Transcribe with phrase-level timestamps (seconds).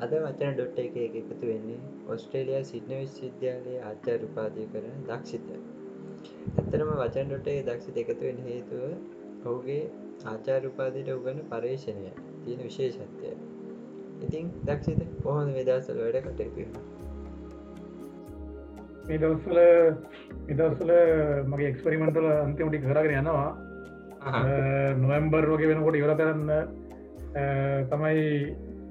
[0.00, 1.78] අද වචන ඩොට් එක එකතු වෙන්නේ
[2.08, 5.48] ඔස්ට්‍රේලයා සිඩ්න විශ්විද්‍යාලයේ ආචාර උපාදය කරන දක්ෂිත.
[6.54, 8.84] ඇත්තරම වචන ඩොට් එක දක්ෂිත එකතුවෙන් හේතුව
[9.44, 9.82] ඔහුගේ
[10.26, 12.12] ආචාර උපාදයට උගන්න පර්ේෂණය
[12.44, 13.34] තියෙන විශේෂත්වය.
[14.22, 16.64] ඉතින් දක්ෂිත කොහොඳ වෙදසල වැඩ කටයුතු
[19.06, 19.58] මේ දවස්සල
[20.48, 20.90] ඉදවස්සල
[21.46, 23.50] මගේ එක්ස්පරිමෙන්ටල අන්තිමටි කරගෙන යනවා.
[25.02, 26.50] නොවම්බර් වගේ වෙනකොට ඉවර කරන්න
[27.90, 28.26] තමයි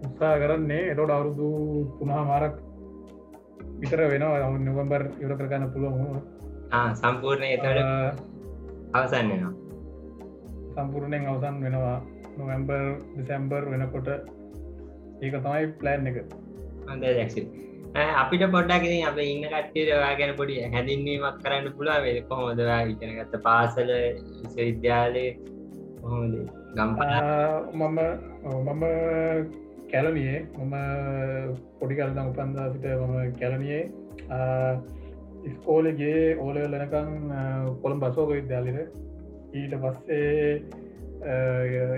[0.06, 1.48] උත්සා කරන්නේ එතොට අවුරුදු
[2.00, 2.56] තුනා මාරක්
[3.82, 4.52] විතර වෙනවා.
[4.60, 6.22] නොවම්බර් ඉවර කරගන්න පුළුවන්
[6.96, 7.66] සම්පූර්ණය එතට
[8.94, 9.60] අවසන්නවා
[10.76, 11.98] සම්පූර්ණයෙන් අවසන් වෙනවා.
[12.38, 12.84] නොවම්බර්
[13.18, 14.10] දිසැම්බර් වෙනකොට.
[15.22, 16.18] ඒක තමයි ප්ලෑන් එක.
[18.22, 23.90] අපිට පොඩ්ඩක් අප ඉන්න කට්ටේවා ගැන පොඩි හැදින්වීමක් කරන්න පුළුව වෙ කොහොමදවා ඉගෙනගත්ත පාසල
[24.36, 25.26] විශ්වවිද්‍යාලය?
[26.02, 26.36] කොහොමද?
[26.76, 27.20] ගම්පා
[27.74, 28.00] මම
[28.68, 28.84] මම
[29.92, 30.76] කැලනියේ මම
[31.80, 33.84] පොඩිකල්දම් උපන්දා සිට මම කැලනියේ
[35.44, 37.10] ඉස්කෝලගේ ඕලවල් ලනකං
[37.82, 38.80] කොළම් බසෝක විද්‍යාලිට
[39.54, 40.62] ඊට පස්සේ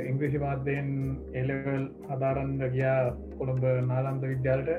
[0.10, 0.90] ඉංග්‍රිසි මාධ්‍යයෙන්
[1.34, 3.00] එලවල් අධාරන්ද ගියා
[3.38, 4.70] කොළඹ නාලන්ද විද්‍යාලට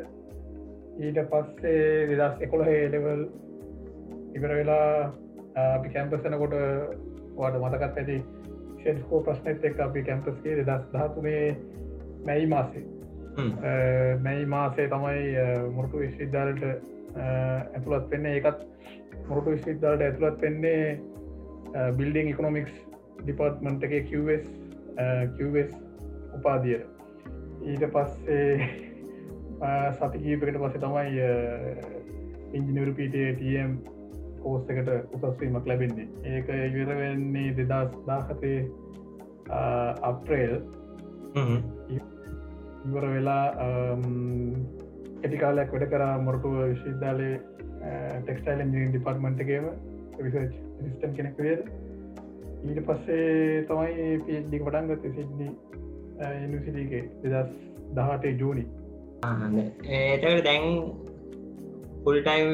[1.00, 3.26] ඊට පස්සේ දෙදස් එකොළ එලවල්
[4.34, 4.88] ඉවර වෙලා
[5.66, 6.56] අපි කැම්පසනකොට
[7.36, 8.18] වාට මතකත් ඇති
[8.78, 11.44] ෂෙන්ස්කෝ ප්‍රශ්නත් එක් අපි කැම්පස්ගේ දෙදස් ධාතුනේ
[12.26, 12.84] මැයි මාසේ.
[13.36, 15.22] මැයි මාසේ තමයි
[15.76, 16.62] මුරටු විශ්විද්‍යාලට
[17.16, 18.34] ඇතුළත් වෙන්නේ.
[18.38, 18.60] ඒකත්
[19.28, 22.74] මුරටු විශ්විද්‍යාලට ඇතුළත් වෙන්නේ බිල්ඩිං ඉකොනොමික්ස්
[23.22, 24.46] ඩිපර්ට්මන්ට් එක කිවස්
[25.38, 25.72] කිවස්
[26.36, 26.86] උපාදියට
[27.72, 28.48] ඊට පස්සේ
[29.96, 31.26] සතිකීපකට පස්සේ තමයි
[32.58, 33.76] ඉංජිනවරපීටම්
[34.42, 36.08] කෝස් එකට උසස්වීමක් ලැබෙන්නේ.
[36.26, 38.58] ඒක ඉවර වෙන්නේ දෙදස් දාහතේ
[40.02, 40.56] අප්‍රේල්
[42.86, 43.44] ඉවර වෙලා
[45.22, 47.30] ඇටිකාලයක් වැඩ කර මොරටුව විශ්විද්‍යාලය
[48.22, 49.66] ටෙක්ස්ටයිල් ඉජින් ඩිපර්ට්මන්ට්ගේම
[50.18, 50.36] විසච්
[50.78, 51.62] සිිස්ටම් කෙනෙක් වේද
[52.64, 55.48] ඊට පස්සේ තමයි පිඩි පටන්ගත සිද්ඩි
[56.38, 57.50] ඉනිසිටිගේ දෙදස්
[57.96, 58.64] දහටේ ජූනි.
[59.90, 60.66] ඒතකට දැන්
[62.04, 62.50] පුල්ටයිම්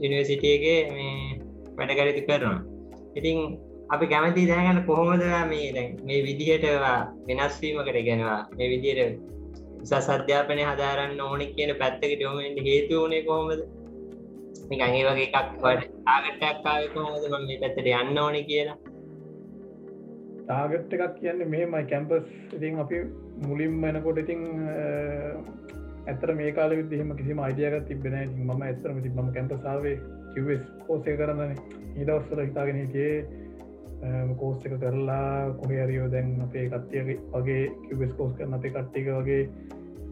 [0.00, 1.38] යනිවර්සිටියගේ මේ
[1.76, 2.58] වැඩකරති කරනවා.
[3.14, 3.38] ඉතින්
[3.88, 6.66] අපි කැමති දැනගන්න කොහොමද මේ දැන් මේ විදිහට
[7.28, 9.32] වෙනස්වීමකට ගැනවා මේ විදියට
[9.84, 13.60] උසස් අධ්‍යාපනය හදාරන්න ඕනෙ කියන පැත්තකට යොමෙන්ට හේතු වනේ කොහොමද?
[14.70, 17.26] නිකන් ඒ වගේ එකක් වට ආගට්ටක්කාව කොහොමද?
[17.30, 18.78] ම මේ පැත්තට යන්න ඕන කියලා.
[20.48, 21.84] තාගට් එකක් කියන්නේ මෙහෙමයි.
[21.84, 22.24] කැම්පස්
[22.54, 23.04] ඉතින් අපි
[23.44, 24.42] මුලින් එනකොට ඉතින්
[26.06, 29.96] ඇතර මේ කාල විදිහම කිසිම අයිඩියගත් තිබෙන ඉතින් ම ඇතරම ති ම කැම්පසාාවේ
[30.34, 31.52] කිවස් පෝසය කරන්න
[31.96, 33.43] ඉදවස්සල හිතාගෙන හිටියේ
[34.38, 39.42] කෝස් එක කරලා කොහරියෝ දැන් අපේ කත්තිය වගේ කිවස් කෝස් කරන අපේ කට්ටික වගේ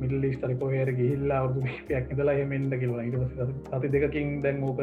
[0.01, 3.03] මිල්ලි ස්ටරි කොහර ගිහිල්ලා අවුදු පයක් ඉදලා හෙමෙන්ට කියලා.
[3.03, 3.17] ඉට
[3.73, 4.81] සති දෙකින් දැන් ඕක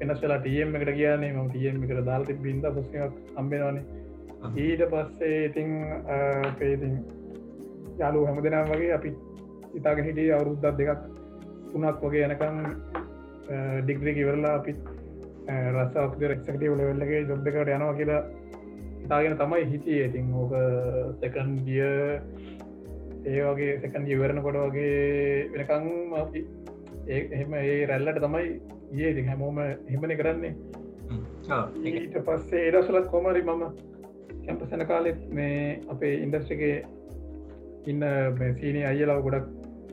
[0.00, 3.84] වෙනස් වෙලා ටියම් එකට කියන්නේ ම ටියම් එකට දාල්ති බින්ද පොස්සයක් අම්බෙනවානේ
[4.56, 5.70] ඊට පස්සේ ඉතිං
[6.58, 6.94] පේතින්
[7.98, 9.14] යාලු හැම දෙනම් වගේ අපි
[9.74, 11.06] ඉතාගෙන හිටිය අවුරුද්දත් දෙකක්
[11.72, 12.60] තුනක් වගේ යනකං
[13.82, 14.95] ඩිග්‍රී කිවරලා අපිත්
[15.46, 18.22] රස්සාක්ද රක්ෂකටව ලවෙල්ලගේ ජොබ් එකට යනවා කියලා
[19.04, 20.54] ඉතාගෙන තමයි හිටිය ඉතින් ඕක
[21.20, 21.90] සැකන් දිය
[23.26, 26.46] ඒ වගේ සැකන් ඉවරණ කොට වගේ වෙනකං අපි
[27.08, 28.48] එහෙම ඒ රැල්ලට තමයි
[28.94, 29.58] ඒ ඉති හැමෝම
[29.90, 30.54] හෙමන කරන්නේ.
[31.84, 33.62] ඊට පස්සේ ඒදසලත් කොමරි මම
[34.46, 36.76] කැම්පසන කාලෙත් මේ අපේ ඉන්ඩස්්‍රිගේ
[37.86, 38.04] ඉන්න
[38.60, 39.46] සීනි අයලාව ගොඩක්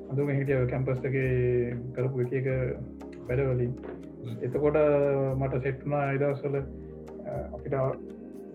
[0.10, 0.66] අඳුම හිටිය.
[0.68, 2.48] කැම්පස්ගේ කරපු එක
[3.28, 3.74] වැඩවලින්
[4.42, 4.78] එතකොට
[5.38, 7.76] මට සෙට්නා අයිදවසල අපිට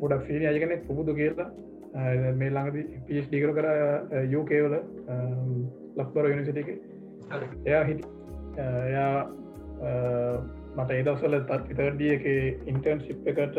[0.00, 1.48] ගොඩක් සීනි අයගෙන පුබුදු කියලා.
[2.34, 3.66] මේ ළඟද පිස් ඩිකර කර
[4.26, 4.74] යෝකේවල
[5.96, 6.68] ලක්බර යනිසිටික
[7.66, 8.02] එයා හිට
[8.58, 9.14] එයා
[10.76, 12.26] මට ඒදවසල තත් ඉතරඩිය එක
[12.66, 13.58] ඉන්ටර්න් ශිප් එකට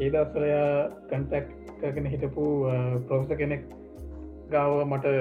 [0.00, 0.68] ඒදස්සලයා
[1.08, 1.48] කන්ටැක්
[1.80, 2.46] කගෙන හිටපු
[3.06, 3.64] ප්‍රෝස කෙනෙක්
[4.50, 5.16] ගාව මට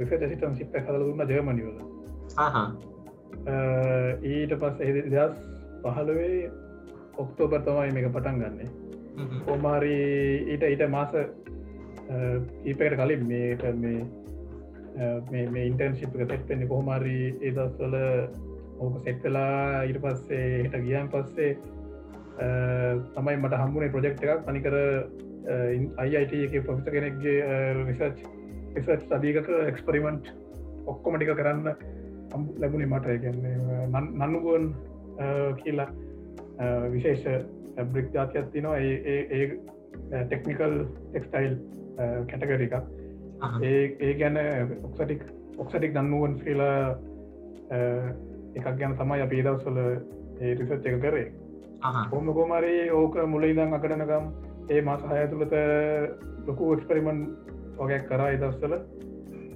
[0.00, 1.76] රිසට සිටන් සිප්ප හදල දුන්න ජර්මනිවල
[3.44, 5.34] ඊට පස් එ දස්
[5.82, 6.50] පහළුවේ
[7.18, 8.68] ඔක්තෝබර් තමයි මේක පටන් ගන්නේ.
[9.46, 9.96] කොමාරි
[10.46, 11.14] ඊට ඊට මාස
[12.64, 16.16] ඊපකට කලින් මේට මේ මේ ඉන්ටර්න්ශිප්
[16.48, 17.96] පෙන්නේ කොහොමරි ඒදස්වල
[18.78, 21.56] ඕක සෙට්වෙලා ඊට පස්සේ හිට ගියන් පස්සේ
[23.14, 24.46] තමයි මට හම්බුණේ ප්‍රජෙක්් එකක්.
[24.46, 24.76] පනිකර
[25.98, 28.22] අයිට එක පොෆිස කෙනෙක්ගේ රිසර්ච්
[28.76, 30.30] රිසර්ච් සදීකට එක්ස්පරිමෙන්ට්
[30.86, 31.74] ඔක්කොමටික කරන්න
[32.58, 33.06] ලැබුණේ මට.
[33.18, 33.56] ගැන්නේ
[34.20, 34.74] නන්නුගුවන්
[35.56, 35.88] කියලා
[36.88, 37.46] විශේෂ
[37.86, 39.44] බ්‍රික් ජාතියක් තිනවා ඒ
[40.24, 40.74] ටෙක්නිකල්
[41.04, 41.54] ටෙක්ස්ටයිල්
[42.26, 42.74] කැටගර එක
[43.62, 44.38] ඒ ඒ ගැන
[44.82, 45.22] ඔක්සටික්
[45.58, 46.96] ඔක්සටික් දන්නුවන් කියලා
[48.54, 49.78] එකක් ගැන තමයි අපේ දවස්වල
[50.40, 51.28] ඒ රිසච් එක කරේ.
[52.10, 54.26] හොම කොමරි ඕක මුලයිදං අකටනකම්
[54.68, 55.54] ඒ මස හය තුළත
[56.46, 57.22] ලොකු එක්ස්පරිමන්
[57.78, 58.74] වගයක් කරා දවස්සල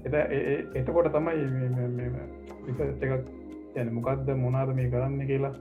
[0.06, 0.14] එත
[0.80, 1.44] එතකොට තමයි
[3.02, 3.14] එකක්
[3.80, 5.54] යන මොකක්ද මොනාද මේ කරන්න කියලා.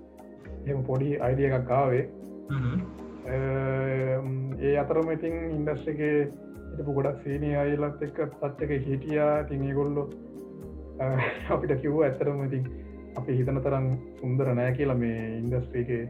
[0.68, 2.06] එම පොඩි අයිඩිය එකක් කාවේ
[4.66, 6.18] ඒ අතරම ඉතින් ඉන්ඩස්්‍රගේ
[6.72, 9.34] එටපු ගොඩක් සීනය අයිලත් එක්ක පච්චක හිටියා.
[9.50, 10.04] තින් ගොල්ලො
[11.54, 12.64] අපිට කිව්ව ඇත්තරම ඉතින්
[13.20, 13.88] අපි හිතන තරම්
[14.20, 16.04] සුන්දර නෑ කියලා මේ ඉන්ඩස්ට්‍රීකේ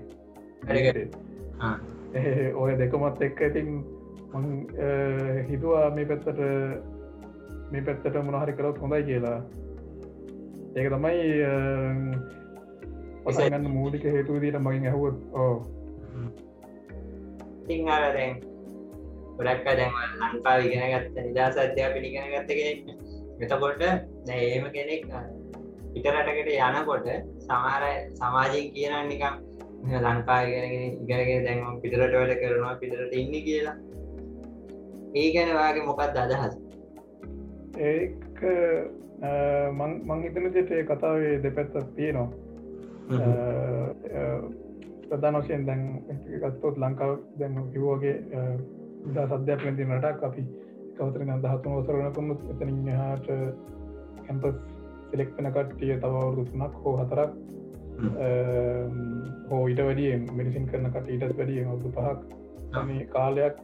[2.56, 3.70] ඔය දෙකමත් එක්ක ඉතින්
[5.50, 6.40] හිතුවා මේ පැත්තට
[7.76, 9.40] මේ පැත්තට මොනහරි කරත් හොඳයි කියලා.
[10.76, 11.16] ඒක තමයි
[13.30, 15.56] ඔසගන්න මූලික හේතුදීට මගින් ඇහුවත් ඕ
[17.64, 18.36] ඉතිං අර දැන්
[19.38, 22.80] ගොඩක්ක දැම ලංකා ඉගෙන ගත්ත නිදහස අධ්‍යා පිළිගෙන ගත්ත කෙනෙක්.
[23.42, 23.82] එතකොට
[24.28, 25.10] දැඒම කෙනෙක්
[25.94, 27.08] පිටරටකට යනකොට
[27.48, 27.84] සමහර
[28.20, 29.36] සමාජයෙන් කියන නිකම්
[30.06, 33.76] ලංකා ඉගෙනගෙන ඉගෙනගෙන දැන්ම පිටරට වැඩ කරනවා පිටරට ඉන්න කියලා.
[35.16, 36.56] ඒ ගැන වගේ මොකක්ද අදහස්?
[37.78, 37.98] ඒ
[39.72, 42.30] මං හිතන ජෙටේ කතාවේ දෙපැත්තක් තියෙනවා.
[45.08, 45.84] ප්‍රධාන වශයෙන් දැන්
[46.42, 48.16] ගත්තොත් ලංකාව දැන් කිව්වගේ
[49.16, 50.46] දා සද්‍යයක් වෙති නටක් අපි
[50.98, 53.28] කවතරන දහතුන වසරනකුම එතනින් හාට
[54.26, 54.58] කැම්පස්
[55.10, 57.32] සිලෙක්ටන කට්ටිය තවවුරුදු තුනක් හෝ හතරක්
[59.50, 63.56] හෝ ඊට වැඩිය මිනිසින් කරන කට ඊටත් වැඩිය අවුදු පහක් මේ කාලයක්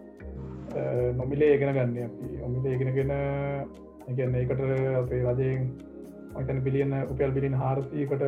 [1.15, 2.27] නොමිලේ ඒගෙන ගන්න අපි.
[2.43, 3.11] ඔමිලේ ඒගෙනගෙන
[4.11, 4.63] එකන්න ඒකට
[4.95, 5.67] අපේ රජයෙන්
[6.33, 8.23] මතන බිලියන උපයල් බිලින් හාරසීකට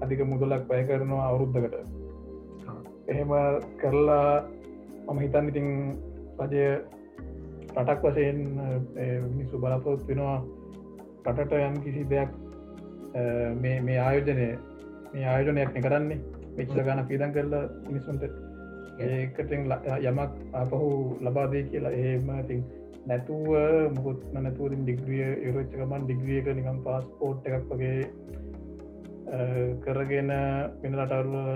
[0.00, 1.76] අධික මුදලක් පය කරනවා අවුරුද්ධකට
[3.08, 3.30] එහෙම
[3.78, 4.26] කරලා
[5.06, 5.68] මම හිතන් ඉතින්
[6.40, 6.66] රජය
[7.74, 8.38] රටක් වශයෙන්
[9.28, 10.36] මිනිස්සු බලපොත් වෙනවා
[11.26, 12.30] රටට යම් කිසි දෙයක්
[13.60, 14.46] මේ ආයෝජනය
[15.12, 16.20] මේ ආයෝජනයක් කරන්නේ.
[16.56, 18.24] මෙච්චර ගන පිදන් කරලා මිනිස්සුන්ට.
[19.00, 19.66] ඒකටෙන්
[20.02, 20.88] යමක් අපහු
[21.20, 22.64] ලබාදේ කියලා එහෙම ඉතින්
[23.06, 23.46] නැතුව
[23.94, 28.00] මුකුත්ම නැතුවතින් ඩිග්‍රිය යුරච්චකමන් ඩිග්‍රියක නිකම් පාස්පෝට් එකක් වගේ
[29.84, 30.30] කරගෙන
[30.82, 31.48] වෙන රටරුව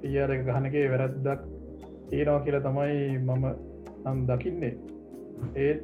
[0.00, 1.42] පියර ගහනගේ වැරද්දක්
[2.08, 3.44] තියෙනවා කියලා තමයි මම
[4.04, 4.74] නම් දකින්නේ.
[5.56, 5.80] ඒත්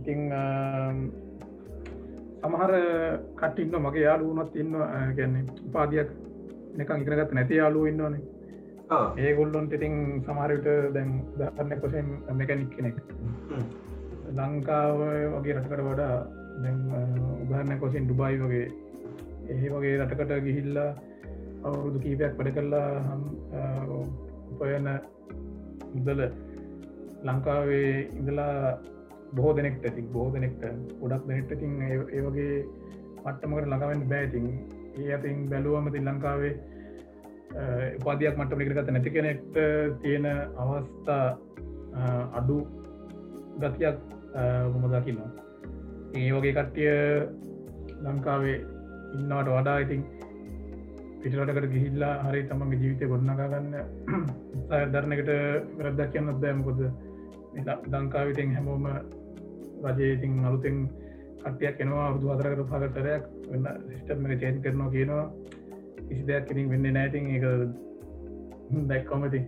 [0.00, 0.20] ඉතිං
[2.42, 2.72] සමහර
[3.36, 4.76] කටින්න මගේ යාලුවනත් ඉන්න
[5.16, 6.10] ගැන්නේ උපාදයක්
[6.78, 8.22] එකන් ඉගෙනගත් නැති යාලුව ඉන්නවනේ.
[9.18, 9.94] ඒ ගොල්ලොන්ට ඉතින්
[10.24, 12.96] සමහරවිට දැන් දන්න කොසෙන් මෙකැනික් කෙනෙක්
[14.30, 15.00] ලංකාව
[15.34, 16.16] වගේ රටකට වඩා
[17.42, 18.66] උගරන්න කොසින් ඩුබයි වගේ
[19.50, 20.90] ඒ වගේ රටකට ගිහිල්ලා
[21.64, 22.90] අවුරුදු කීපයක් වැඩ කරලා
[24.52, 24.88] උපයන
[25.94, 26.20] මුදල
[27.24, 28.54] ලංකාවේ ඉඳලා
[29.34, 30.62] බොහෝ දෙනෙක්ට ඇති බොහෝ දෙනෙක්ට
[31.00, 32.54] ගොඩක් දෙනෙක්ට තින් ඒ වගේ
[33.24, 34.46] මට්ටමකට ළඟවෙන් බෑතින්
[34.98, 36.54] ඒ අතින් බැලුවමති ලංකාවේ
[37.98, 39.60] උපාදයක් මට්ටම එකගත නැති කෙනෙක්ට
[40.02, 41.26] තියෙන අවස්ථා
[42.32, 42.58] අඩු
[43.60, 43.98] ගතියක්
[44.72, 45.30] මොම දකින්නවා
[46.14, 46.90] ඒ වගේ කට්ටිය
[48.04, 48.56] ලංකාවේ
[49.14, 50.02] ඉන්නවට වඩා ඉතින්
[51.20, 53.74] පිටරටකට ගිහිල්ලා හරි තමන්ගේ ජීවිතය ගොඩනගන්න
[54.92, 55.30] දරණකට
[55.78, 56.80] වැරද්දක් කියන්නත් දෑමකොද
[57.94, 58.90] ලංකාවිතෙන් හැමෝම
[59.88, 60.78] රජයඉතින් අලුතෙන්
[61.42, 65.24] කටයක් එනවා අවුදු අදරකට පගටරයක් වෙන්න සිිස්ටම් එක චේන් කරනවා කියනවා.
[66.00, 67.44] කිසි දෙයක් ඉතින් වෙන්න නෑතින් එක
[68.88, 69.40] දැක්කොමති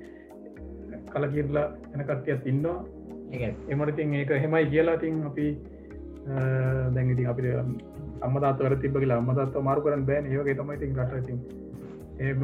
[1.10, 2.78] කල කියරලා එන කට්ටියත් ඉන්නවා.
[3.32, 5.46] එමටතින් ඒක හෙමයි කියලා තින් අපි
[6.94, 7.46] දැඟති අපිට
[8.20, 10.26] අම්මතාත් වර තිබ කියලා අම්මතත් මාරු කරන්න බෑන.
[10.26, 11.38] ඒවගේ තමයිතින් රටතින්
[12.20, 12.40] එම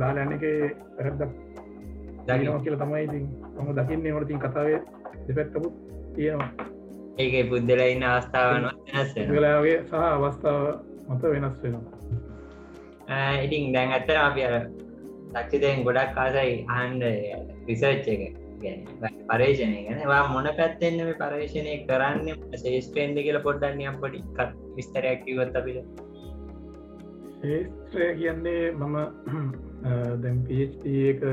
[0.00, 0.44] දාලන්න එක
[0.96, 1.32] පැරදක්
[2.26, 3.24] දනිනවා කියලා තමයිඉතින්
[3.56, 4.14] තම දකින්නේ.
[4.16, 4.80] වලතින් කතාවේ
[5.28, 5.68] දෙපැත්තපු
[6.14, 6.50] තියෙනවා.
[7.18, 8.64] ඒක බුද්ධල ඉන්න අවස්ථාවන
[9.34, 10.62] වෙලාගේ සහ අවස්ථාව
[11.08, 11.84] මත වෙනස් වෙනවා.
[13.44, 14.54] ඉතින් දැන් ඇත්තර අපි අර
[15.34, 17.04] දක්ෂිතයෙන් ගොඩක් කාසයි අහන්ඩ
[17.68, 18.43] රිසර්ච් එක
[19.28, 22.42] පරේෂණය ගැනවා මොන පැත්තෙන්න්න මේ පර්ේෂණය කරන්න?
[22.56, 24.22] ශේෂ්පේන්ද කියල පොඩ්ඩන්න පොඩි
[24.76, 26.02] විස්තරයක් කිවත් අපිට.
[27.40, 28.96] ශේත්‍රය කියන්නේ මම
[30.22, 31.24] දැම් පHD එක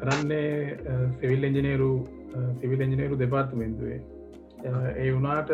[0.00, 0.78] කරන්නේ
[1.18, 1.92] සිවිල් එජිනේරු
[2.60, 4.00] සිවිල් එජිනේරු දෙපාර්තමෙන්තුවේ.
[4.96, 5.50] ඒ වුනාට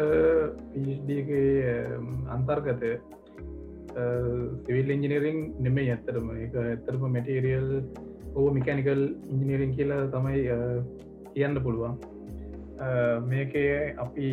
[0.73, 1.71] පHDගේ
[2.29, 2.85] අන්තර්ගත
[4.65, 7.71] සිවිල් එන්ජිනීරිං නෙමේ ඇත්තරම එක ඇත්තරම මැටේරියල්
[8.35, 10.45] ඕ මිකැනිකල් ඉංජිනීරින් කියලා තමයි
[11.35, 11.99] කියන්න පුළුවන්.
[13.27, 14.27] මේකේ අපි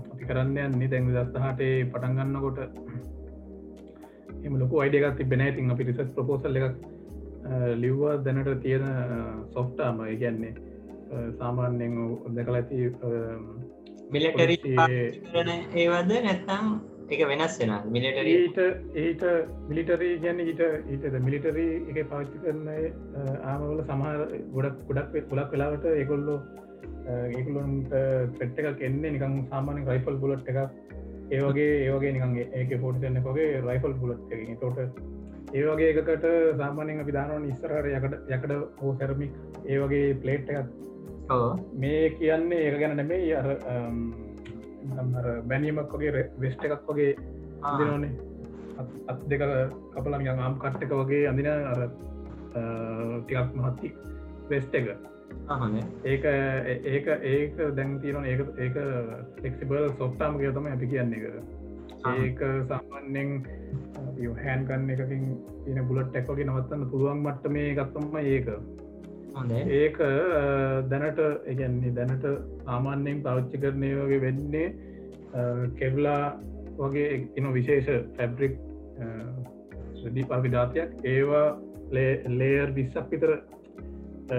[0.00, 2.58] අපි කරන්න යන්නේ දැන් දස්ථහටේ පටන්ගන්නකොට
[4.44, 6.76] එම ලොක අයිඩියගත් තිබෙන ඉතින් අපි රිසස් ප්‍රපෝසල් එකක්
[7.76, 8.86] ලිව්වා දැනට තියෙන
[9.50, 10.54] සොෆ්ටාම කියන්නේ
[11.38, 11.94] සාමාන්‍යෙන්
[12.36, 12.76] දැකල ඇති
[14.10, 14.56] මිලටරි
[15.74, 16.66] ඒවද නැත්තම්
[17.14, 18.38] එක වෙනස් වෙන මිලටරී
[19.04, 19.22] ඊට
[19.68, 22.66] මිලිටරී ගැන ඊට ඊට මිලිටරී එක පාච්චි කරන
[23.44, 24.26] ආමවල සමහර
[24.56, 26.38] ගොඩක් ගොඩක් ගොඩක් වෙලාවට ඒකොල්ලෝ
[27.30, 27.94] ඒකුලන්ට
[28.38, 30.60] පෙට් එකක් එන්නේ නිකං සාමාන්‍ය රයිෆල් බුලට් එකක්.
[31.30, 34.78] ඒවගේ ඒවගේ නිකන් ඒක පොටිසන්න කොගේ රයිෆල් බුලට් එක තොට
[35.54, 36.26] ඒවගේ එකකට
[36.58, 39.32] සාමානෙන් අපි දානවන ඉස්සරහට යකට යකට හෝ සැරමික්
[39.66, 40.68] ඒවගේ පලේට් එකක්.
[41.30, 43.48] ඕ මේ කියන්නේ ඒක ගැන නෙමේ අර
[45.48, 47.14] බැනීමක් වගේ වෙස්ට එකක් වගේ
[47.62, 48.12] අඳනෝනේ
[49.06, 49.44] අත් දෙක
[49.94, 51.80] කපල නිකන් ආම් කට්ට එක වගේ අඳින අර
[53.22, 53.94] ටිකක් මහත්ති
[54.50, 54.92] වෙස්ට එක.
[56.04, 56.24] ඒක
[56.86, 58.76] ඒක ඒක දැන් තියෙන ඒක ඒක
[59.40, 61.60] ෆෙක්සිබල් සොෆ්ටාම කිය තම අපි කියන්නේ එක
[62.04, 63.30] ඒක සාමාන්‍යෙන්
[64.36, 65.24] හැන් කන්න එකකින්
[65.64, 68.48] තින බුලට් එක්වගේ නවත්තන්න පුළුවන් මට්ට මේ ගත්තම්ම ඒක
[69.72, 69.98] ඒක
[70.88, 72.26] දැනට එකන්නේ දැනට
[72.64, 74.66] සාමාන්‍යයෙන් පෞච්චි කරනය වගේ වෙන්නේ
[75.76, 76.24] කෙව්ලා
[76.78, 78.58] වගේ එන විශේෂ ෆැබ්‍රික්
[80.10, 81.46] දී පවි ජාතියක් ඒවා
[82.32, 83.32] ලේර් විස්සක් විතර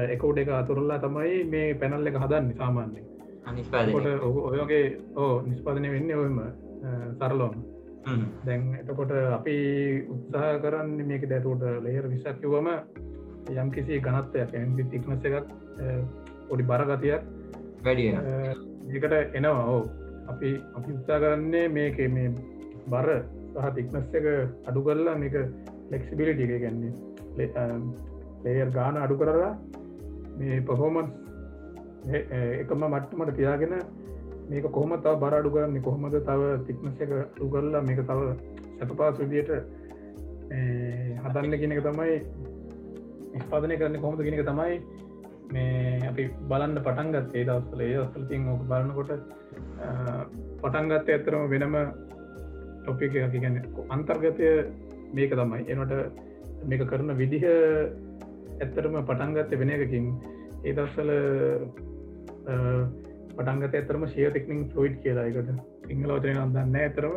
[0.07, 3.03] එකෝඩ එක අතුරල්ලා තමයි මේ පැනල් එක හදන්න සාමාන්‍ය
[3.45, 4.09] අනිස්පාද කොට
[4.51, 4.83] ඔයගේ
[5.17, 6.41] ඕ නිස්පාදනය වෙන්න ඔයම
[7.19, 7.55] සරලෝම
[8.45, 9.57] දැන් එතකොට අපි
[10.09, 12.69] උත්සාහ කරන්න මේක දැතුට ලේර් විසක් කිවම
[13.51, 15.47] යම් කිසි ගනත්තයක් ඇන්දි තික්නස එකක්
[16.49, 17.21] පොඩි බරගතියක්
[17.83, 18.09] වැඩිය
[18.93, 19.65] ඒකට එනවා.
[19.67, 19.83] ඕ
[20.27, 22.29] අපි අපි උත්සා කරන්නේ මේක මේ
[22.87, 23.09] බර
[23.53, 24.25] සහ තික්නස් එක
[24.67, 25.35] අඩු කරලා මේක
[25.91, 26.93] ලෙක්සිබිලිටික ගැන්නේ
[28.43, 29.51] ලේර් ගාන අඩු කරලා
[30.37, 31.11] මේ පහෝමන්ස්
[32.61, 33.75] එකම මට්ටමට තියාගෙන
[34.49, 38.19] මේක කොහොම තව බර අඩු කරන්නේ කොහොමද තව තික්නස එක අඩු කරලා මේක තව
[38.79, 39.51] සැපපා සුදියට
[41.23, 42.17] හදන්න කෙනෙක තමයි
[43.33, 44.75] නිස්පාදනය කරන්න කොහොමද කෙනෙක තමයි
[45.53, 49.11] මේ අපි බලන්න පටන්ගත් ඒ දවස්ල ඒ දස්ල තින් ඕක බලන්නකොට
[50.63, 51.77] පටන්ගත්ත ඇත්තරම වෙනම
[52.83, 53.57] ටොපි එක ගැන
[53.89, 54.49] අන්තර්ගතය
[55.13, 55.61] මේක තමයි.
[55.67, 55.93] එනට
[56.65, 57.45] මේක කරන විදිහ
[58.59, 60.07] ඇත්තරම පටන්ගත්ත වෙන එකකින්.
[60.63, 61.11] ඒ දස්සල
[63.37, 65.27] පටන්ගත ඇතරම ශය තෙක්නිින් ෆලෝයිඩ් කියලා.
[65.29, 67.15] එකට ඉංහලවතරෙන අදන්න ඇතරම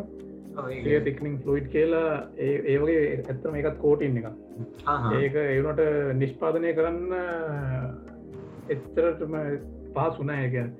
[0.74, 2.10] ශය තෙක්නිින් ෆලෝයිඩ් කියලා.
[2.38, 4.45] ඒවගේ ඇත්තම එකත් කෝටින් එක
[5.18, 5.80] ඒක ඒනට
[6.20, 7.12] නිෂ්පාදනය කරන්න
[8.68, 9.34] එච්චරටම
[9.94, 10.70] පහසුනෑ ගැන්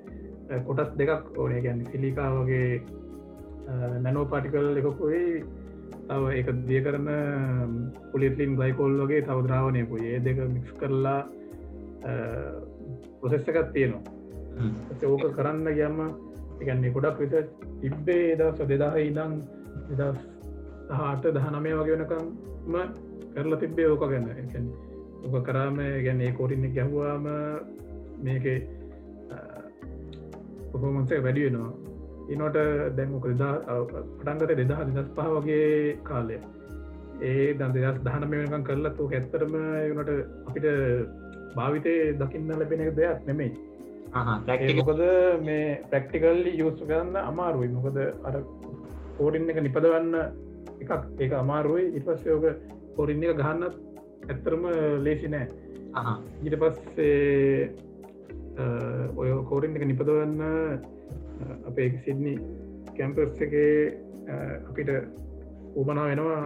[0.67, 1.61] කොටස් දෙකක් ඕනේ.
[1.63, 2.83] ගැන් සිලිකා වගේ
[4.03, 5.25] නැනෝ පටිකල් එකකුයි
[6.09, 7.09] තව එක දිය කරන
[8.13, 11.21] පුලිත්ලින් ගයිකෝල් වගේ තවද්‍රාවනයකු ඒ දෙක මික්ස් කරලා
[13.21, 14.03] ප්‍රොසෙස්ස එකත් තියෙනවා.
[15.07, 16.01] ඕක කරන්න ගියම්ම
[16.61, 17.35] එකන්නේ ගොඩක් විත
[17.83, 19.37] තිබ්බේ දවස දෙදාහ ඉදං
[19.91, 20.36] දෙදස්
[20.91, 22.77] හට දහනමය වගේ වෙනකම්ම
[23.35, 24.67] කරලා තිබ්බේ ඕක එකැන
[25.25, 27.27] ඔක කරාම ගැන්නේ කෝටින්න ගැහ්වාම
[28.23, 28.47] මේක
[30.73, 31.73] පොහොමන්සේ වැඩි වෙනවා.
[32.29, 32.57] ඉනොට
[32.99, 33.53] දෙදා
[33.91, 36.39] පටන්ගත දෙදහ දෙදස් පහ වගේ කාලය
[37.23, 39.55] ඒ දන් දෙදස් දහනම වෙනකම් කරලා තු ඇත්තරම
[39.91, 40.11] වනට
[40.49, 40.67] අපිට
[41.57, 43.53] භාවිතය දකින්න ලැබෙන දෙයක් නෙමෙයි.
[44.81, 45.03] මොකද
[45.47, 47.69] මේ ප්‍රක්ටිකල්ලි යුස් කරන්න අමාරුයි.
[47.77, 47.97] මොකද
[48.29, 48.35] අර
[49.19, 50.15] කෝඩින්න එක නිපදවන්න
[50.83, 50.93] එකක්.
[51.21, 52.45] ඒක අමාරුවයි ඉටපස්සයෝක
[52.97, 53.75] කොරින්න එක ගහන්නත්
[54.31, 54.63] ඇත්තරම
[55.07, 55.47] ලේසි නෑ.
[56.45, 57.71] ඊට පස්සේ
[59.17, 60.41] ඔය කෝරින් එක නිපදවන්න
[61.69, 62.35] අපේ සිද්නි
[62.97, 63.55] කැම්පස් එක
[64.71, 64.91] අපිට
[65.77, 66.41] උබනා වෙනවා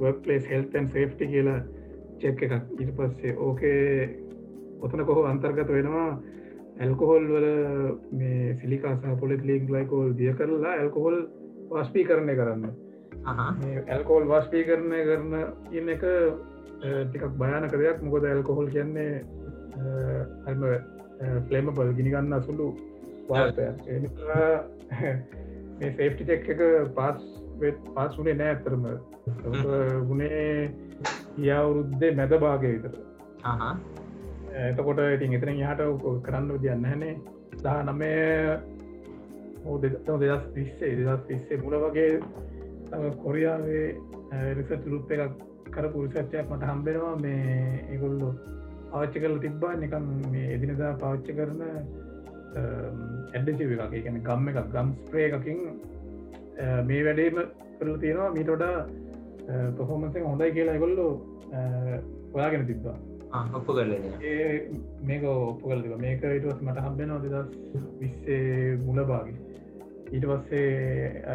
[0.00, 1.60] වර්පලේස් හෙල්තන් සේෆ්ටි කියලා
[2.20, 2.54] චෙක් එකක්.
[2.80, 3.82] ඊට පස්සේ ඕකේ
[4.84, 6.08] ඔතන කොහෝ අන්තර්ගත වෙනවා?
[6.80, 7.46] ඇල්කොහොල් වල
[8.18, 11.18] මේ සිලිකාසහ පොලිත් ලීක් ලයිකෝල් දිය කරලා ඇල්කොහොල්
[11.70, 12.64] වාස්පී කරණය කරන්න
[13.26, 15.32] ඇල්කෝල් වාස්පී කරණය කරන
[15.72, 16.04] ඉන්න එක
[17.10, 18.02] ටිකක් භයානක දෙයක්.
[18.02, 19.24] මොකද ඇල්කොහොල් කියන්නේ
[20.46, 20.64] ඇම
[21.48, 22.34] ෆලේම බල් ගිනිගන්න
[23.28, 23.64] වාර්තය
[25.78, 26.60] මේ සේෆ්ටි චෙක් එක
[26.94, 27.22] පාස්
[27.94, 28.84] පාස් වනේ නෑ ඇතරම
[30.08, 30.70] ගුණේ
[31.36, 32.94] ගියවුරුද්දේ මැද භාගය විතර.
[34.62, 35.88] එතකොට ඉතින් එතන හට
[36.22, 37.14] කරන්න දියන්න හැනේ
[37.62, 38.12] දා නමය
[39.64, 42.10] හෝ දෙතම දෙදස් විස්සේ දෙදස් විස්සේ මුල වගේ
[43.24, 43.86] කොරියාවේ
[44.58, 47.14] රිසට රුප් එකක් කරපු රිසච්චයක් මට හම්බෙනවා.
[47.24, 47.44] මේ
[47.92, 48.28] ඒගොල්ලු
[48.92, 49.74] පාච්ච කරල තිබ්බා.
[49.84, 51.62] නිකම් මේ එදිනදා පාච්ච කරන
[53.34, 53.94] ඇඩ්ඩසිව එකක්.
[54.04, 55.58] ගැන ගම්ම එකක් ගම් ස්ප්‍රේ එකකින්
[56.90, 57.40] මේ වැඩේම
[57.78, 58.34] කරල තියෙනවා.
[58.36, 58.76] මීටොඩා
[59.80, 61.08] පොහොමසේ හොඳයි කියලා ගොල්ලු
[62.36, 62.96] ඔයාගෙන තිබ්බා.
[63.58, 63.92] ඔප්පු කරල
[65.08, 67.48] මේක ඔප්පු කලතික මේක ඉටවස් මට හම්බෙනවා දෙදස්
[68.00, 69.34] විස්සේ මුල බාගි
[70.12, 71.34] ඊට පස්සේ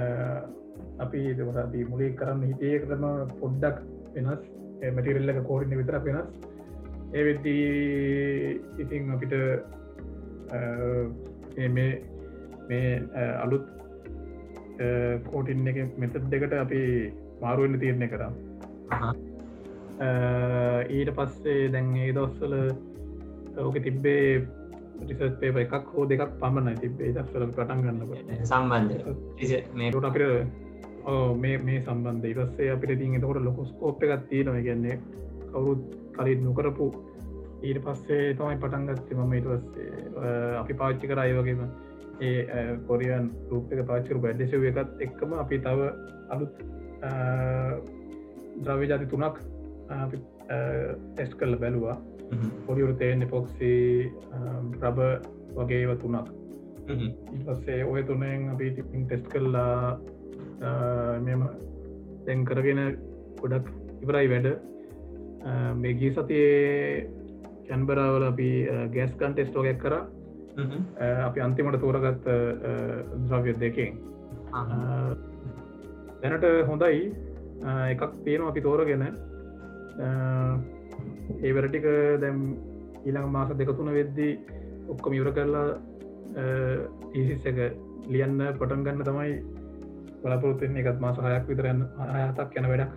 [1.00, 1.22] අපි
[1.66, 3.04] අපි මුලේ කරන්න හිතේ කරම
[3.42, 3.78] පොඩ්ඩක්
[4.16, 4.44] වෙනස්
[4.96, 6.30] මැටිරල්ලක කෝරින්න විතර වෙනස්.
[7.14, 9.34] ඒවෙද්දී ඉතින් අපිට
[11.78, 11.90] මේ
[12.70, 12.90] මේ
[13.44, 13.66] අලුත්
[15.26, 16.82] කෝටින් එක මෙතත් දෙකට අපි
[17.42, 18.32] මාරුවෙන්න්න තීරණය කරා
[20.90, 22.54] ඊට පස්සේ දැන් ඒ දොස්සල
[23.58, 24.48] ඕක තිබ්බේ
[25.01, 28.94] රිසත් පේප එකක් හෝ දෙකක් පමණයි තිබේ දස්සල පටන් ගන්න සම්බන්ධ
[30.06, 30.68] අපිට
[31.38, 34.58] මේ මේ සම්බන්ධ ඉවස්සේ අපිට තින් එතකොට ලොකොස්කෝප් එකත් තියෙනව.
[34.62, 35.00] ගැන්නේ
[35.46, 36.88] කවුරුත් කලින් නොකරපු.
[37.62, 39.34] ඊට පස්සේ තමයි පටන්ගත්තේ මම.
[39.34, 41.62] ඉටවස්සේ අපි පාච්චි කර අය වගේම
[42.22, 45.79] ඒ කොරියන් රූප එක පාච්චරු බැඩ්ඩෙසව එකත් එක්කම අපි තව
[46.29, 46.60] අලුත්
[48.62, 49.39] ද්‍රව්‍ය ජාති තුනක්
[50.50, 51.98] ටෙස් කරල බැලවා.
[52.65, 53.72] පොඩිවරු තේන්න පොක්සි
[54.79, 55.00] ප්‍රබ
[55.58, 56.27] වගේව තුනක්.
[57.38, 60.00] ඉපස්සේ ඔය තුනෙන් අපි ටිපින් ටෙස් කරලා
[61.25, 61.41] මෙම
[62.25, 62.82] දැන් කරගෙන
[63.41, 63.70] ගොඩක්
[64.03, 64.48] ඉවරයි වැඩ.
[65.82, 67.08] මේගී සතියේ
[67.70, 68.50] කැන්බරාවල අපි
[68.96, 69.96] ගෑස් කන්ටෙස්ටෝගයක් කර.
[71.27, 72.25] අපි අන්තිමට තෝරගත්ත
[73.29, 73.98] ද්‍රව්‍ය දෙකෙන්.
[76.22, 77.01] දැනට හොඳයි.
[77.94, 79.03] එකක් තියෙනවා අපි තෝරගෙන
[80.00, 81.88] ඒවැරටික
[82.24, 82.39] දැම්
[83.06, 84.34] ඊළඟ මාස දෙකතුන වෙද්දී
[84.89, 85.68] ඔක්කොම ඉවර කරලා
[87.13, 87.60] ඊසිස් එක
[88.08, 89.34] ලියන්න පොටන් ගන්න තමයි
[90.22, 91.82] බලාපොරොත්තුවෙන් එකත් මාස හයක් විතරන්න
[92.15, 92.91] අයතක් යන වැඩක්.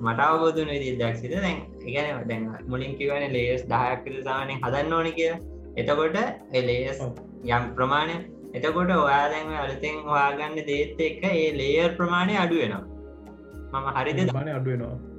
[0.00, 5.32] මට අවබෝධන දක්සිද දැන් එකන දැන් මුලින් කිවන ලේස් දායක් සාමනය හදන්න ඕන කිය
[5.76, 6.16] එතකොට
[6.52, 7.02] එලේස්
[7.48, 8.16] යම් ප්‍රමාණය
[8.54, 15.09] එතකොට ඔයා දැන් අලුතෙන් හවාගන්න දේත් එක්ක ඒ ලේයර් ප්‍රමාණය අඩුවෙනවා මම හරිද දමානය අඩුවෙනවා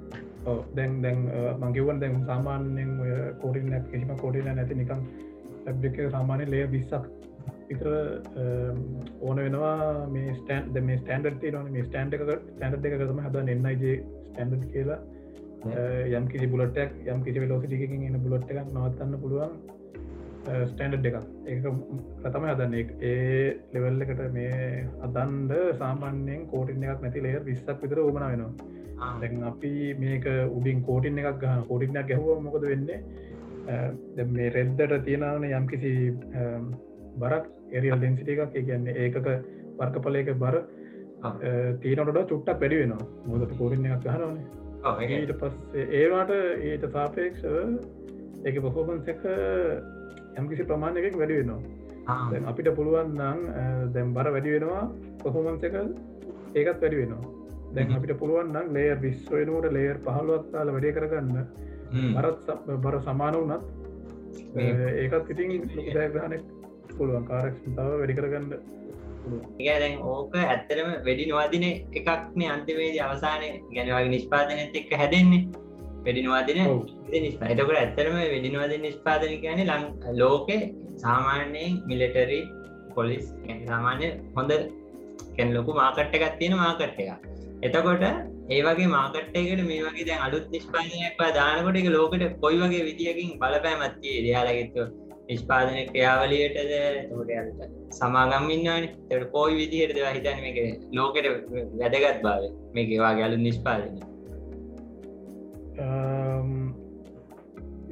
[0.75, 1.19] දැන් දැන්
[1.60, 5.01] මංකිවන් දැන් සාමාන්‍යෙන් ඔය කෝඩින් කිසිම කෝඩින නැති නිකම්
[5.65, 7.10] ලැබ්ක සාමානය ලේ විස්සක්
[7.69, 7.89] විතර
[9.21, 13.83] ඕන වෙනවා මේ ස්ටන් මේ ස්ටන්ඩ න මේ ස්ටන්ඩ එක ස්ටන්ඩ් එක කරම හද එන්නයිජ
[14.27, 15.00] ස්ටන්ඩ් කියලා.
[16.12, 19.53] යම් කිසි බුලටක් යම් කිසි වෙලෝසිටිකින් එන බුලට් එකක් නවත්තන්න පුළුවන්
[20.41, 21.17] ස්ටන්ඩ් එකක්.
[21.50, 21.55] ඒ
[22.21, 28.25] ප්‍රතම අදන්න ඒ ලෙවල් එකට මේ අදන්ද සාමාන්‍යයෙන් කෝටින් එකක් නැති ලේ විස්සක් විතර ඕමන
[28.25, 28.51] වෙනවා.
[29.21, 30.25] දැන් අපි මේක
[30.57, 33.00] උඩින් කෝටින් එකක් ගහ කෝටින්නක් ගැහුව මොකද වෙන්නේ?
[34.35, 35.94] මේ රෙද්දට තියෙනන යම් කිසි
[37.22, 37.46] බරක්
[37.77, 38.53] එරියල් ඩෙන්සිට එකක්.
[38.70, 39.27] කියන්නේ ඒකක
[39.79, 40.57] වර්කපලයක බර
[41.81, 43.07] තීනට චුට්ටක් වැඩි වෙනවා.
[43.29, 44.46] මොදට කෝරින්න එකක් ගහනවනේ.
[45.22, 46.31] ඊට පස්සේ ඒවාට
[46.68, 47.55] ඊට සාපේක්ෂව
[48.50, 49.09] ඒක පොහෝපන්ස
[50.39, 51.59] යම්කිසි ප්‍රමාණයක වැඩි වෙනවා.
[52.51, 53.39] අපිට පුළුවන් නම්
[53.94, 54.83] දැම් බර වැඩි වෙනවා
[55.24, 55.75] පොහොමන්ස එක
[56.55, 57.24] ඒකත් වැඩි වෙනවා.
[57.75, 61.37] දැන් අපිට පුළුවන් නම් ලේර් විශ්වයනට ලේර් පහළුවත්තාල වැඩේ කරගන්න.
[62.15, 62.48] බරත්
[62.83, 63.63] බර සමාන වනත්
[65.03, 65.50] ඒකත් ඉතින්
[65.96, 66.46] දෑග්‍රහණක්
[66.98, 67.25] පුළුවන්.
[67.31, 68.48] කාරක්ෂතාව වැඩි කරගන්න
[69.61, 75.44] ඒදැන් ඕක ඇත්තරම වැඩි නොවාදින එකක්නේ අන්තිවේද අවසානය ගැනවගේ නිෂ්පාදනයත් එක්ක හැදෙන්නේ.
[76.05, 76.59] වැඩි නොවාදින
[77.17, 79.83] නිස්පයිටකට ඇත්තරම වැඩි නොවාදින නිෂ්පාදන කියන ලං
[80.17, 80.57] ලෝකෙ
[80.97, 82.39] සාමාන්‍යයෙන් මිලටරි
[82.95, 83.25] පොලිස්
[83.67, 84.53] සාමාන්‍ය හොඳ
[85.35, 87.29] කැන් ලොකු මාකට්ට එකක් තියෙන මාකට් එක
[87.61, 88.05] එතකොට
[88.50, 94.85] ඒවගේ මාකට්ටයකට මේ වගේ දැන් අලුත් නිෂ්පාදනයක් දානකොට එක ලෝකට කොයි වගේ විදිියකින් බලපෑමත්තිය දයාලගෙත්ව
[95.29, 96.71] නිෂ්පාදන ක්‍රියාවලියටද?
[97.09, 97.29] තොට
[97.93, 98.87] සමාගම් ඉන්නවන.
[99.09, 100.57] තට පෝයි විදිහයට දෙවා හිතන එක
[100.93, 101.27] ලෝකට
[101.79, 102.43] වැදගත් භාව
[102.74, 104.00] මේක වා ගැලු නිෂ්පාදන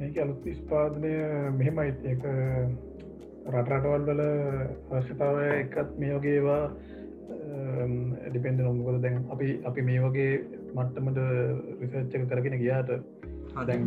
[0.00, 1.10] මේක අලුත් නිෂ්පාදනය
[1.58, 1.92] මෙහෙමයි.
[2.12, 2.22] එක
[3.52, 4.22] රටරටවල් වල
[4.90, 6.62] අවශ්‍යතාව එකත් මේ වගේවා
[8.30, 10.30] ඩිපෙන්ඩ නොමකොද දැන් අපි අපි මේ වගේ
[10.76, 11.20] මට්ටමට
[11.82, 12.94] රිසච්චක කරගෙන ගියාට
[13.68, 13.84] දැන්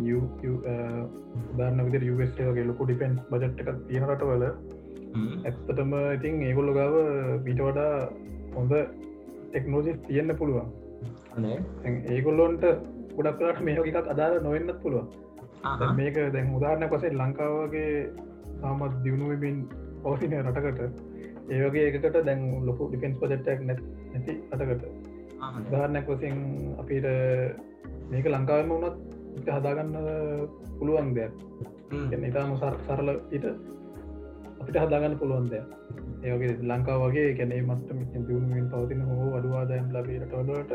[1.50, 6.96] උදාරන්න විදර යුස්ගේ ලොකු ඩිපෙන්ස් බජට් එකක් තියෙනට වල ඇත්තටම ඉතින් ඒගොල්ල ගාව
[7.44, 7.92] බීට වඩා
[8.54, 8.78] හොඳ
[9.50, 10.70] ටෙක්නෝජිස් තියෙන්න්න පුළුවන්.
[12.08, 12.64] ඒගොල්ලොන්ට
[13.16, 15.33] ගොඩක් කරට මේක එකක් අදාර නොවෙන්නත් පුළුවන්
[15.96, 17.90] මේක දැන් උදාරණ පසේ ලංකාවගේ
[18.60, 19.58] සාමත් දියුණුවමින්
[20.02, 20.80] පවසිනය රටකට
[21.50, 24.84] ඒවගේ එකට දැන් ලොකු ඩිපෙන්ස් පජට්ටක් නැති අටකට
[25.62, 26.36] උදාරණයක් වසින්
[26.78, 27.06] අපිට
[28.10, 29.94] මේක ලංකාවම වනත් හදාගන්න
[30.78, 31.32] පුළුවන් දෙයක්.
[32.28, 33.46] ඉතාම සර සරල ඉට
[34.60, 35.66] අපිට හදාගන්න පුළුවන් දෙයක්.
[36.24, 40.72] ඒගේ ලංකා වගේ මත්ත මින් දියුණුවෙන් පවතින හෝ අඩුවාදයම් ලබීටටොලට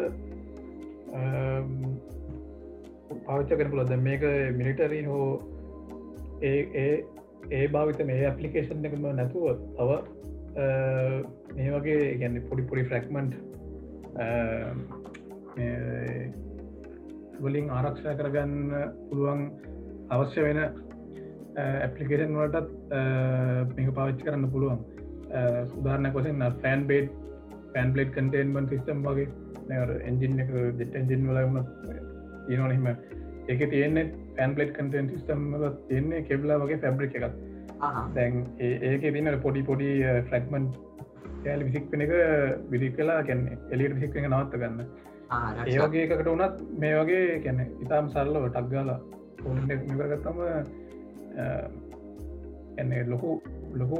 [3.09, 4.25] පාවිච්ච කර පුලද මේක
[4.57, 5.27] මිලිටරීන් හෝ
[6.41, 6.93] ඒ ඒ
[7.51, 9.45] ඒ භාවිත මේ ඇපලිකේෂන් එකම නැතුව
[9.77, 9.89] තව
[11.55, 13.33] මේ වගේ ගැන්න පොඩි පොඩි ෆ්‍රක්මන්ට්
[17.39, 18.53] වලින් ආරක්ෂා කරගන්න
[19.09, 19.43] පුළුවන්
[20.09, 20.61] අවශ්‍ය වෙන
[21.57, 22.69] ඇපලිකේෂන් වලටත්
[23.75, 24.79] මේක පාවිච්චි කරන්න පුළුවන්.
[25.67, 27.09] සුදාරණ කොසෙන් fan blade
[27.73, 29.27] fan plate containment system වගේ.
[30.03, 31.39] එන්ජින් එක දෙට එන්ජින් වල
[32.49, 32.87] වුණ තියෙනවනහිම
[33.49, 34.05] ඒක තියෙන්නේ
[34.37, 35.41] පෑන් පලේට් කටේන් සිස්ටම්
[35.89, 37.33] තියන්නේ කෙබ්ලා වගේ ෆැබ්‍රික් එකක්.
[38.15, 39.89] දැන් ඒක තින පොඩි පොඩි
[40.29, 40.73] ෆ්‍රක්මන්ට්
[41.45, 42.11] ෑල් විසික් වෙන එක
[42.71, 44.79] විදි කලා කැන්නේ එලියට විසික් එක නවත්ත ගන්න.
[45.67, 48.99] ඒ වගේ එකකට වනත් මේ වගේ කැන ඉතාම් සරලව ටක්ගාලා
[49.89, 50.37] නිකරගත්තම
[52.77, 53.41] එන්නේ ලොකු
[53.81, 53.97] ලොකු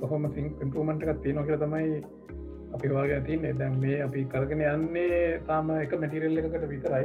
[0.00, 2.02] කොහොම සිං ඉම්පමට එකක් තියන කියල තමයි
[2.74, 7.04] අපි වාගේ තියන්නේ දැන් මේ අපි කරගෙන යන්නේ තාම එක මැටිරෙල්ල එකකට විතරයි.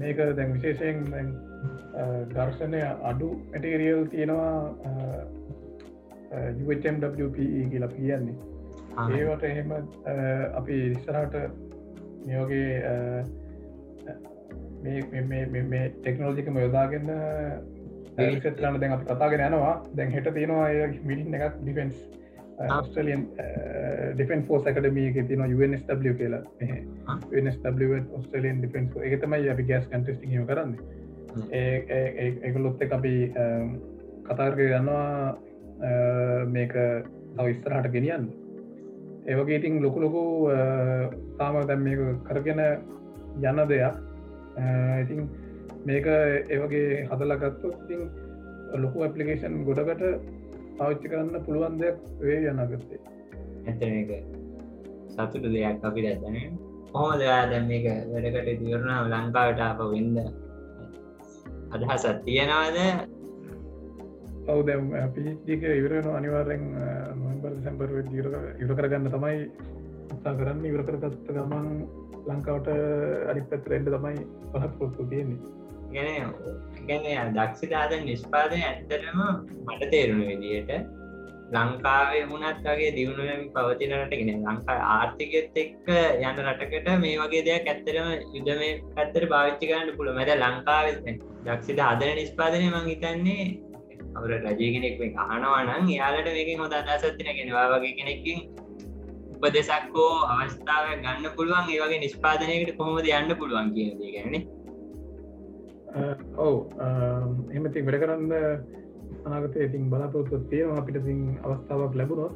[0.00, 0.98] මේක දැන් විශේෂයෙන්
[2.34, 4.54] දර්ශනය අඩු මැටේරියල් තියෙනවා
[6.62, 7.38] UHMWP
[7.72, 8.36] කියලා කියන්නේ.
[9.18, 9.70] ඒවට එහෙම
[10.60, 11.34] අපි ඉස්සරහට
[12.26, 12.70] මේෝගේ
[15.30, 17.10] මේ ටෙක්නෝජිකම යොදාගන්න
[18.42, 19.76] සෙත්ලන්න දැන් අප කතාගෙන යනවා.
[19.96, 20.68] දැන් හෙට තියෙනවා
[21.08, 21.96] මිටින් එකක් ඩිෆෙන්ස්
[22.88, 23.22] ස්ටලියන්
[24.14, 26.42] ඩිෆෙන් ෆෝස් එකඩමිය එක තින UNSW කියලා.
[28.18, 30.72] ඔස්ටලියන් ඩිෆෙන්ස් එක තමයි අපි ගස් කන්ටස්ටිං කරන්න.
[31.50, 33.14] ඒගොලොත්ත අපි
[34.28, 35.36] කතාර්ග ගන්නවා
[36.54, 36.72] මේක
[37.36, 38.26] තව ඉස්තරහට ගෙනියන්න.
[39.26, 40.22] ඒවගේ ඉතින් ලොකු ලොකු
[41.38, 42.60] තාම දැම් මේක කරගෙන
[43.42, 43.94] යන්න දෙයක්.
[45.02, 45.20] ඉතින්
[45.90, 48.06] මේක ඒවගේ හදලගත්තු ඉතින්
[48.84, 50.02] ලොකු ඇපලිකේෂන් ගොඩකට
[50.78, 53.00] පාවිච්චි කරන්න පුළුවන් දෙයක් වේ යනගත්තේ
[53.66, 53.82] ඇත
[55.10, 56.36] සතුට දෙයක් අපි දැතන
[56.94, 60.18] හොම දෙයා දැම් මේක වැඩකට දිවරණ ලංකාවට අප වෙන්ද
[61.74, 62.76] අදහසත් තියෙනවාද?
[64.46, 64.84] ඔවු දැම්
[65.14, 66.64] පිජික ඉවරෙන අනිවාරෙන්
[67.22, 67.88] නොම්බර් සැම්පර්
[68.60, 69.38] ඉවර කරගන්න තමයි
[70.14, 70.64] උත්සා කරන්න.
[70.70, 71.68] ඉවර කරගත්ත ගමන්
[72.28, 72.68] ලංකාවට
[73.30, 75.63] අනි පැත්තරෙන්ට තමයි පහත්පොත්තු තියෙන්නේ
[75.94, 76.34] ගැන
[76.88, 79.24] ගැන දක්ෂිතාද නිස්පාදය ඇත්තටම
[79.64, 80.76] මට තේරුණු විදියට
[81.52, 85.90] ලංකාවේ වුණත් වගේ දියුණුවම පවතිනට ගෙන ලංකා ආර්ථිකත් එක්ක
[86.22, 90.88] යන රටකට මේ වගේ දෙයක් ඇත්තරම යුද මේ ඇත්තර භාවිච්චි කරන්න පුළ මැද ලංකාව
[91.44, 93.46] දක්ෂිත අදන නිස්පාදනය මං හිතන්නේ
[94.14, 98.38] අවර රජය කෙනෙක් මේ අහනවානං යාලට මේක හොඳ අදසත්තින කෙනවා වගේ කෙනෙක්කින්
[99.36, 104.63] උපදෙසක් හෝ අවස්ථාව ගන්න පුළුවන් ඒවගේ නිස්පාදනයකට කොහොමද යන්න පුළුවන් කියන දේ ගැන
[106.38, 106.56] ඔවු
[107.52, 108.32] එමති වැඩ කරන්න
[109.24, 112.34] අනාගත ඉතින් බලාපොරොත්තු තියෙනවා අපිට සිං අවස්ථාවක් ලැබුණොත්.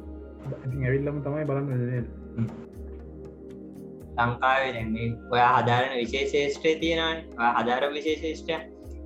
[0.57, 1.69] ඉතින් ඇවිල්ලම තමයි බලන්න
[4.19, 8.55] ලංකාවේ ඔයා හදාරන විශේෂේෂ්ත්‍රය තියෙනවා හදාර විශේෂේෂ්ටය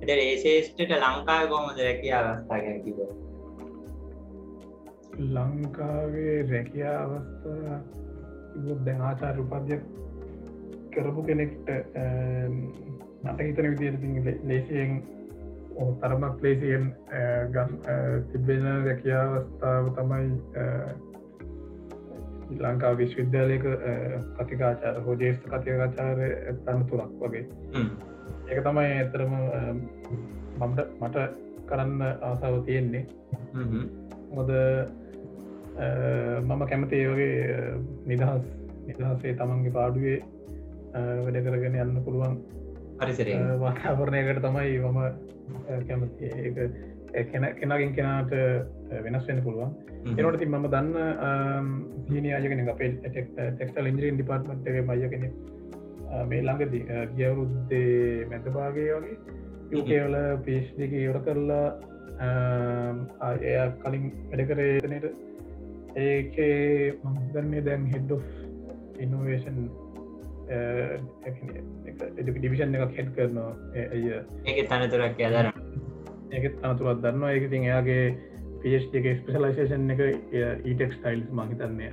[0.02, 2.98] එට ඒශේෂ්ටට ලංකාව කොහොමද රැකිය අවස්ථා ගැන කිව
[5.34, 7.78] ලංකාවේ රැකියා අවස්ථා
[8.82, 9.78] දැන් ආචාර උපද්‍ය
[10.90, 11.68] කරපු කෙනෙක්ට
[13.24, 13.94] මට හිතන විදිර
[14.44, 15.02] ලේසියෙන්
[16.00, 16.84] තරමක් ලේසියෙන්
[17.54, 17.70] ගන්
[18.32, 20.26] තිබෙන රැකියා අවස්ථාව තමයි
[22.60, 23.64] ලංකා විශ්විද්‍යාලයක
[24.38, 26.18] කතිකාචාර හෝජේෂ්ට කතිකාචාර
[26.64, 27.44] තන්න තුරක් වගේ.
[28.48, 29.32] ඒක තමයි ඇතරම
[30.60, 31.16] මට මට
[31.68, 33.04] කරන්න ආසාාව තියෙන්නේ.
[34.34, 34.50] මොද
[36.42, 37.36] මම කැමති ඒවගේ
[38.06, 38.44] නිදහස්
[38.86, 40.18] නිදහසේ තමන්ගේ පාඩුවේ
[41.24, 42.36] වැඩ කරගෙන යන්න පුළුවන්
[42.98, 43.30] පරිසර
[43.60, 45.00] වාතාවරණයකට තමයි මම
[45.88, 46.28] කැමති.
[47.60, 48.32] කෙනගින් කෙනාට
[49.04, 49.74] වෙනස් වෙන පුළුවන්.
[50.06, 51.68] එනට ති මම දන්න
[52.08, 55.28] සීනි අයගෙන අපේ ටෙක්ටල් ඉන්ජින් ඩිපාර්ට්මට්ගේ මය කෙනෙ
[56.24, 59.16] මේ ළඟදී ගියවරුද්දේ මැදභාගේ වගේ
[59.72, 61.68] යුකේවල පිෂ් දෙක ඉවර කරලා
[63.30, 65.06] එය කලින් වැඩ කරේනට
[65.96, 68.12] ඒකේ මදන්නේ දැන් හෙඩ්
[68.98, 69.58] ඉනෝවේෂන්
[72.34, 73.52] ඩිවිෂන් එකක් හෙඩ් කරනවා.
[73.74, 74.02] එය
[74.46, 75.46] ඒක තනතුරක් ඇදර
[76.32, 78.04] ඒක තනතුරත් දන්නවා ඒක තින් එයාගේ
[78.62, 80.00] පිස්ක ස්පෙසලයිසේෂන් එක
[80.64, 81.90] ඊටෙක්ස් ටයිල්ස් මහිතන්නේ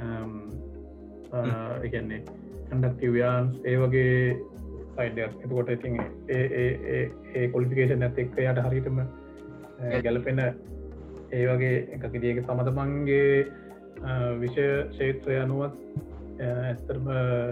[1.84, 2.22] එකන්නේ
[2.70, 4.16] කන්ඩක්ටවයාන්ස් ඒ වගේ
[4.96, 5.98] සයිඩයක් එතකොට ඉතින්
[6.30, 9.02] ඒ කොලිෆිකේෂන් ඇත එක්ක යට හරිටම
[10.00, 13.28] ගැලපෙන ඒ වගේ එකකිදියක සමතමන්ගේ
[14.40, 15.76] විෂය ශේත්‍රය අනුවත්
[16.42, 17.06] ඇස්තරම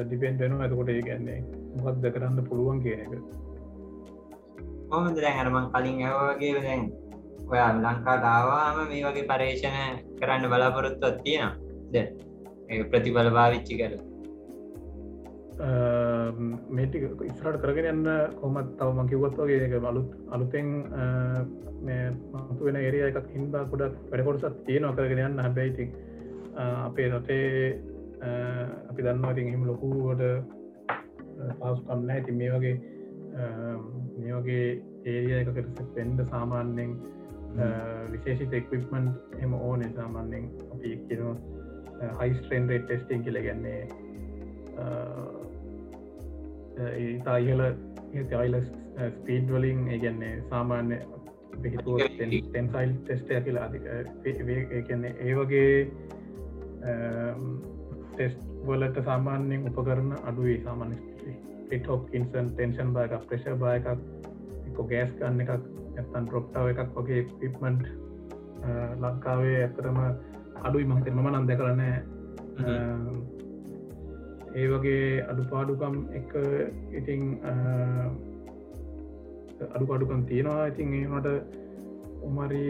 [0.04, 1.39] ඩිපෙන් වෙන ඇතකොට ඒ ගැන්නේ
[1.75, 3.12] මොහත්ද කරන්න පුළුවන් කියන එක.
[4.91, 6.84] හොමද දැන් අරමන් කලින් ඇවගේ දැන්
[7.47, 11.52] ඔයා ලංකාට ආවාම මේ වගේ පර්ේෂණ කරන්න බලාපොරොත්තුවත් තියෙන
[11.91, 12.06] ද
[12.86, 13.93] ප්‍රතිබල භාවිච්චි කර
[16.69, 20.67] මේටික ඉස්රට කරගෙන යන්න කොමත් තවම කිව්වත් වගේ අලුත් අලුතෙන්
[21.82, 25.86] මතු වෙන ඒරිය එකක් හින්දා කොඩක් වැඩකොටසත් තියෙනවා කරගෙන යන්න හැබැයිති
[26.58, 27.49] අපේ රටේ
[28.21, 30.23] අපි දන්නවාතින් හිම ලොකුවට
[31.51, 32.75] පහසු කන්න ඇති මේ වගේ
[34.17, 34.65] මේ වගේ
[35.05, 36.97] ඒරිය එකකට පෙන්ඩ සාමාන්‍යෙන්
[38.12, 39.08] විශේෂිත එක්විප්මන්්
[39.39, 43.79] එම ඕනේ සාමාන්‍යෙන් අපි කියනවා හයිස්ට්‍රේන් රේට් ටෙස්ටිං කියලගන්නේ
[47.08, 47.63] ඉතා ඉහල
[48.36, 48.60] අයිල
[49.13, 50.99] ස්පීඩ් වලින් ඒගැන්නේ සාමාන්‍ය
[51.58, 53.69] ටෙන්සයිල් ටෙස්ටය කියලා
[54.84, 55.73] කියන්නේ ඒ වගේ
[58.19, 58.36] ටෙස්්
[58.67, 65.51] වලට සාමාන්‍යයෙන් උපකරන අඩුවේ සාමාන්‍ය ටිටෝක් ඉන්සන් ටෙන්ෂන් බායක ප්‍රේශ බායකක් එක ගෑස් ගන්න එකක්
[65.53, 67.88] ඇත්තන් ප්‍රොප්ටාව එකක් වගේ පිප්මන්ට්
[69.01, 69.99] ලංකාවේ ඇතරම
[70.63, 71.95] අඩුයි මහිතර මම නන්ද කරනෑ
[74.53, 76.32] ඒ වගේ අඩුපාඩුකම් එක
[76.93, 77.21] ඉතිං
[79.69, 80.67] අඩුපාඩුකම් තියෙනවා.
[80.67, 81.27] ඉතින් ඒමට
[82.23, 82.65] උමරි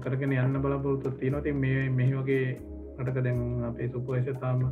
[0.00, 2.46] කරගෙන යන්න බලපොරතු තියනොති මේ මෙහි වගේ
[2.98, 4.62] අටක දැන් අපේ සුපවේශතාම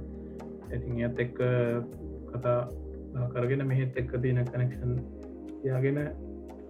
[0.71, 1.39] ඇතින් ඇත් එක්ක
[2.31, 2.59] කතා
[3.33, 4.95] කරගෙන මෙහෙත් එක්ක තියන කනෙක්ෂන්
[5.65, 5.99] යාගෙන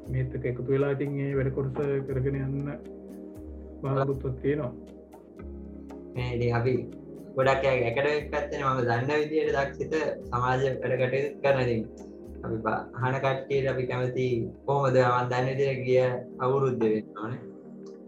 [0.09, 2.73] මේත් එක එකතු වෙලා ඉතින්ගේ වැඩ කොටස කරගෙන යන්න
[3.81, 4.73] බලාපොරොත්තුත් තියෙනවා.
[6.59, 6.75] අපි
[7.37, 9.95] ගොඩක් එකට පැත්තන මම දන්න විදියට දක්ෂිත
[10.27, 11.81] සමාජ වැඩකට කරනදී
[12.45, 12.57] අපි
[13.01, 14.27] හන කට්ටියට අපි කැමති
[14.67, 16.03] කොහොමද අවන් දන්න විදිර ගිය
[16.39, 17.41] අවුරුද්ධ වෙන්න ඕනේ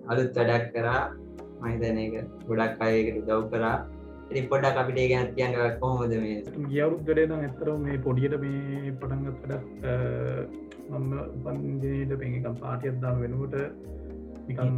[0.08, 1.02] අලුත් වැඩක් කරා.
[1.60, 2.14] මහිතන එක
[2.48, 3.76] ගොඩක් අයකට දව් කරා.
[4.30, 6.38] ඉති පොඩක් අපිට ගැන තියන්න කොහොමද මේ?
[6.68, 13.56] ගියවුත් ගඩේ ඇතර මේ පොඩියට මේ පටන්ගත් වැඩක් මම උපන්ජනයට පෙකම් පාටියත් දාම වෙනුවට
[14.48, 14.70] නිකන්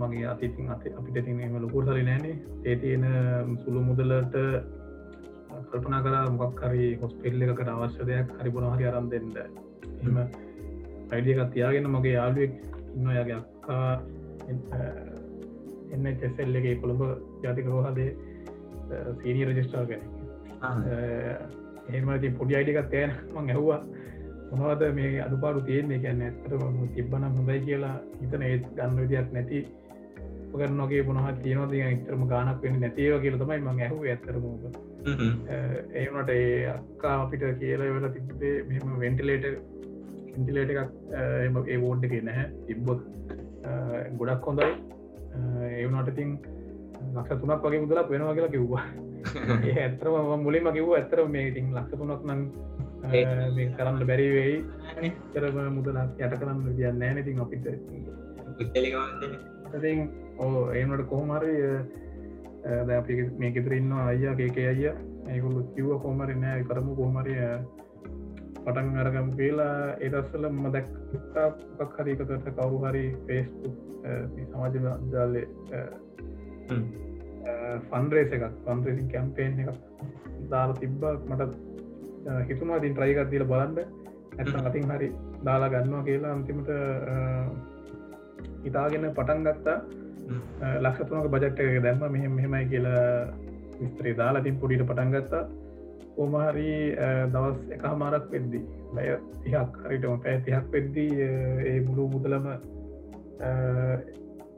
[0.00, 3.06] මගේ අතිතින් අත අපිට තිනීම ලොකුර සලි නෑනේ ඒ තියෙන
[3.64, 4.36] සුළු මුදලට
[5.70, 9.32] කල්පනා කලා මොක් හරි හොස්පෙල්ල එකට අවශ්‍ය දෙයක් හරිබුණ හරි අරම් දෙන්න.
[10.02, 10.16] එම
[11.12, 12.52] අයිඩියකත් තියාගෙන මගේ යාලුවෙක්
[12.96, 13.86] ඉන්න යාගේ අක්කා
[15.94, 17.02] එන්න චෙසෙල්ලගේ කොළඹ
[17.44, 18.10] ජාතික රෝහදේ
[19.22, 20.02] සීනී රජිස්ටාල් ගැන
[21.94, 23.80] ඒමති පොඩි අයිඩිකත් තෑන මං ඇහවා.
[24.50, 25.98] මොනවද මේ අඩුපාරු තියෙන්නේ?
[26.04, 29.58] ගැන්න ඇත්තටම තිබ්බන හොඳයි කියලා හිතන ඒත් ගන්න විදියක් නැති
[30.52, 31.74] පගරනගේ පුනහ තියනවද?
[31.88, 34.64] එතරම ගානක් වෙන නැතිව කියල තමයි මං ඇහු ඇත්තරමක
[36.00, 39.46] ඒනට ඒ අක්කා අපිට කියලා වෙලා තිබේ මෙම වෙන්ටිලේට
[40.36, 43.00] ඉන්ටිලේට එකක් ඒ වෝඩ් එක නැහැ තිබ්බොත්.
[44.18, 44.70] ගොඩක් හොඳයි
[45.34, 46.30] ඒවනට ඉතින්
[47.14, 48.84] ලක්ෂ තුනක් වගේ මුදලක් වෙනවා කියලා කිව්වා.
[49.68, 52.42] ඒ ඇතරම මුලින්ම කිව්ව ඇතර මේ ඉතින් ලක්ෂ තුනක් නම්
[53.72, 54.56] කරන්න බැරිවෙයි
[55.32, 57.66] කරම මුදලක් යට කරන්න දියන්න නෑනතින් අපිට.
[60.38, 61.54] ඕ ඒනට කොහොමරි
[62.94, 64.94] අපි මේ ගෙතරන්න අයියා කේක අයිය.
[65.28, 67.40] ඒකුල්ලු කිව්ව කොහමරි නෑ කරමු කොහමරිය
[68.64, 69.74] පටන් අරගම් කියලා
[70.06, 73.74] ඒදස්සල ම දැක්ක් හරිකතට කවරු හරි ෆේස්බුක්
[74.50, 74.74] සමාජ
[75.14, 75.42] ජාලය
[77.90, 79.78] ෆන්රේස එකක් පන්රේසින් කැම්පේෙන් එකක්
[80.52, 81.52] දාලා තිබ්බක් මට
[82.48, 83.78] හිතුනා තින් ට්‍රයිකත් දීල බලන්න.
[84.38, 85.08] ඇත අතින් හරි
[85.46, 86.70] දාලා ගන්නවා කියලා අන්තිමට
[88.64, 89.78] හිතාගෙන පටන් ගත්තා.
[90.84, 92.02] ලක්ෂතුනක බජට්ට එක දැම්ම.
[92.14, 93.04] මෙහෙම මෙහෙමයි කියලා
[93.80, 95.44] විස්තරේ දාලා තින් පොඩිට පටන් ගත්තා
[96.20, 96.92] කොමහරි
[97.32, 99.04] දවස් එක හමාරක් වෙද්දි බය
[99.42, 101.28] තිහක් හරිටම පැෑ තිහක් වෙද්දී
[101.62, 102.46] ඒ මුළු මුදලම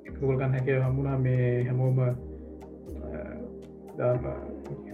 [0.07, 1.18] එකතුකල්ගන්න හැක හම්බුණා.
[1.18, 1.98] මේ හැමෝම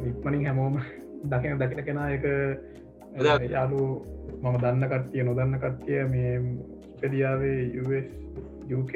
[0.02, 0.76] ඉක්මනින් හැමෝම
[1.30, 2.26] දකින දකින කෙනා එක
[3.48, 3.82] යාලු
[4.42, 6.32] මම දන්න කට්ටිය නොදන්න කට්ටිය මේ
[7.00, 7.60] පෙදියාවේ
[8.72, 8.92] UK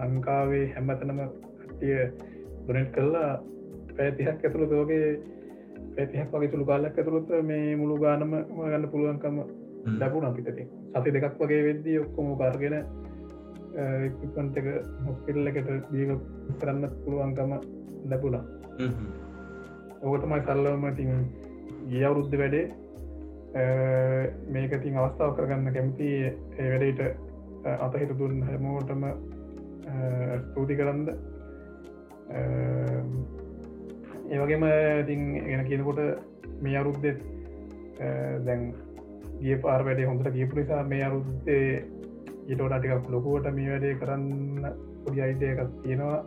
[0.00, 1.20] ලංකාවේ හැමතනම
[1.60, 1.96] කට්ටිය
[2.66, 3.30] ගොනෙට් කරලා
[3.96, 5.35] පැතිහක් ඇතුළු දෝගේ
[5.96, 9.36] පැතිහක් වගේ තුළු කාලක් ඇතුළොත් මේ මුළු ගානම ගන්න පුළුවන්කම
[10.00, 10.48] ලැබුණ අපිට
[10.94, 12.76] සති දෙකක් වගේ වෙද්දී ඔක්කොම කාර්ගෙන
[14.24, 14.66] ඉපන්ට එක
[15.06, 16.10] හොස්පිල්ල එකට දීව
[16.60, 17.52] කරන්න පුළුවන්කම
[18.10, 18.44] ලැබුණා.
[20.02, 21.12] ඕකටමයි සල්ලවමටින්
[21.90, 22.66] ගියවුරුද්ධ වැඩේ
[24.52, 26.10] මේක තින් අවස්ථාව කරගන්න කැමති
[26.58, 27.00] ඒ වැඩට
[27.78, 29.08] අතහිට දුන්න හැමෝටම
[30.42, 31.02] ස්තුති කරන්න
[34.30, 34.64] ඒවගේම
[35.02, 36.00] ඉතින් ගෙන කියනකොට
[36.62, 37.20] මේ අරුද්දෙත්
[38.46, 38.62] දැන්
[39.40, 41.62] ගිය පාර වැඩේ හොඳට ගියපු නිසා මේ අරුද්දේ
[42.48, 44.66] ඊටෝට ටිකක් ලොකුවට මේ වැඩේ කරන්න
[45.04, 46.20] පොඩි අයිඩයකක් තියෙනවා.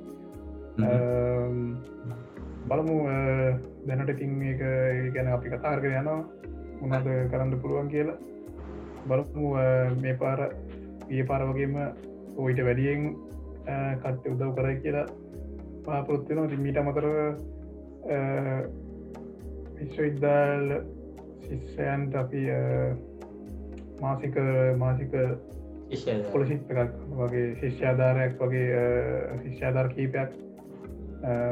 [2.69, 2.97] බලමු
[3.87, 4.61] දැනට ඉතින් එක
[5.15, 6.19] ගැන අපි කතාර්ක යනවා.
[6.81, 8.17] මොනද කරන්න පුළුවන් කියලා.
[9.09, 9.53] බලමු
[10.03, 10.39] මේ පාර
[11.09, 11.75] ඒ පාර වගේම
[12.37, 13.01] ඔයිට වැඩියෙන්
[14.01, 15.07] කට්ට උදව් කරයි කියලා
[15.85, 17.15] පාපොත්තිනවා මීට මතරව
[19.79, 20.65] විශ්වවිද්‍යාල
[21.45, 22.41] ශිෂ්‍යයන්ට අපි
[24.01, 24.35] මාසික
[24.77, 25.13] මාසික
[26.31, 28.83] පොලසිත් එකක් වගේ ශිෂ්‍යාධාරයක් වගේ
[29.43, 30.31] ශිෂ්‍යාධාර කීපයක්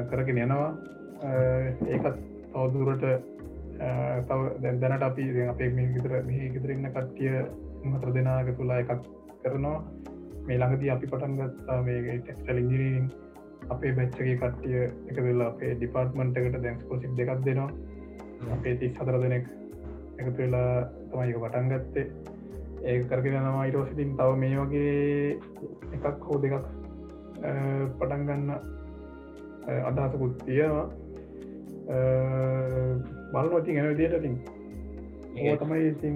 [0.10, 0.70] කරගෙන යනවා.
[1.93, 2.17] ඒකත්
[2.54, 3.06] තවදුරට
[4.28, 4.39] තව
[4.82, 7.34] දැනට අපි අපේ මේ ගිතර මෙහි ගෙතරන්න කට්ටිය
[7.93, 8.91] හතර දෙනාග තුලා එකක්
[9.43, 9.80] කරනවා.
[10.48, 13.08] මේ ළඟදී අපි පටන්ගත්තා මේ ටෙක්ස්ටල් ඉංජිනීරින්
[13.73, 17.69] අපේ බැච්චගේ කට්ටිය එක වෙල්ලා අපේ ඩිපාර්ට්මන්ට් එකට දැන් ස්කොසිප් දෙකක් දෙනවා.
[18.56, 19.45] අපේ තිස් හතර දෙනෙක්
[20.19, 20.71] එකතු වෙලා
[21.12, 22.08] තමයික පටන් ගත්තේ.
[22.88, 25.39] ඒ කරගෙනවා ඉරෝසිතින් තව මේ වගේ
[25.95, 26.65] එකක් හෝ දෙකක්
[27.99, 28.49] පටන් ගන්න
[29.89, 30.88] අදහසකුත් තියෙනවා.
[33.34, 34.36] බලනොති ගැන විදියට තින්
[35.38, 36.15] ඒ තමයි ඉතින්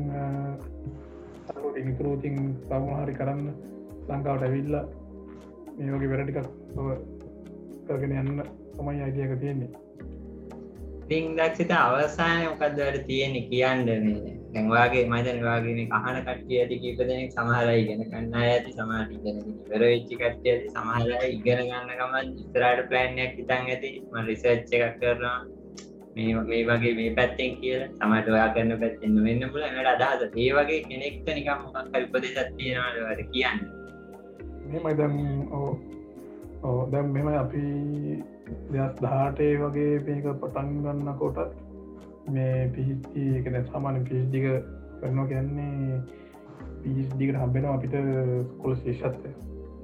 [1.91, 2.37] ඉතුරූතින්
[2.67, 3.47] සමහරි කරන්න
[4.09, 4.85] ලංකාවට ඇවිල්ලා
[5.77, 6.47] මේෝගේ වැරටිකක්
[7.91, 9.71] කරගෙන යන්න තමයි අයිඩියක තියෙන්නේ.
[11.04, 13.82] ඉතින් දක්ෂිත අවසානය මොකක්ද වැඩ තියෙන්නේ කියන්න
[14.54, 19.84] දැන්වාගේ මතන වගේ කහන කට්ටිය ඇති කීප දෙනෙක් සමහරයි ඉගෙන කන්න ඇති සමාට ඉගෙන ඉවර
[19.84, 23.91] වෙච්චි කට්ටිය ඇති සමහරයි ඉගෙන ගන්න ගමන් ඉස්තරාට ප්ලෑන්යක් හිතන් ඇති.
[24.12, 25.38] ම රිසර්ච් එකක් කරනවා.
[26.15, 27.86] මේ මේ වගේ මේ පැත්තෙන් කියල.
[27.91, 30.36] සමට ඔයා කරන පැත්තෙන් වෙන්න පුල ට අදහස.
[30.38, 33.63] ඒ වගේ කෙනෙක්ට නිකම් කල්පද සත්තියනවාට කියන්න?
[34.67, 35.15] මෙමයිදම්
[35.54, 36.00] ඕ ඕ
[36.63, 37.65] දැම් මෙම අපි
[38.71, 41.39] දෙස් දහටේ වගේ මේක පටන් ගන්න කොටත්
[42.30, 42.69] මේ
[43.36, 44.45] එකන සාමාන පිහිච්දික
[45.00, 46.02] කරනවා කියන්නේ
[46.84, 47.95] පිහිස්දිකට හම්බෙන අපිට
[48.62, 49.32] කොල ශේෂත්ය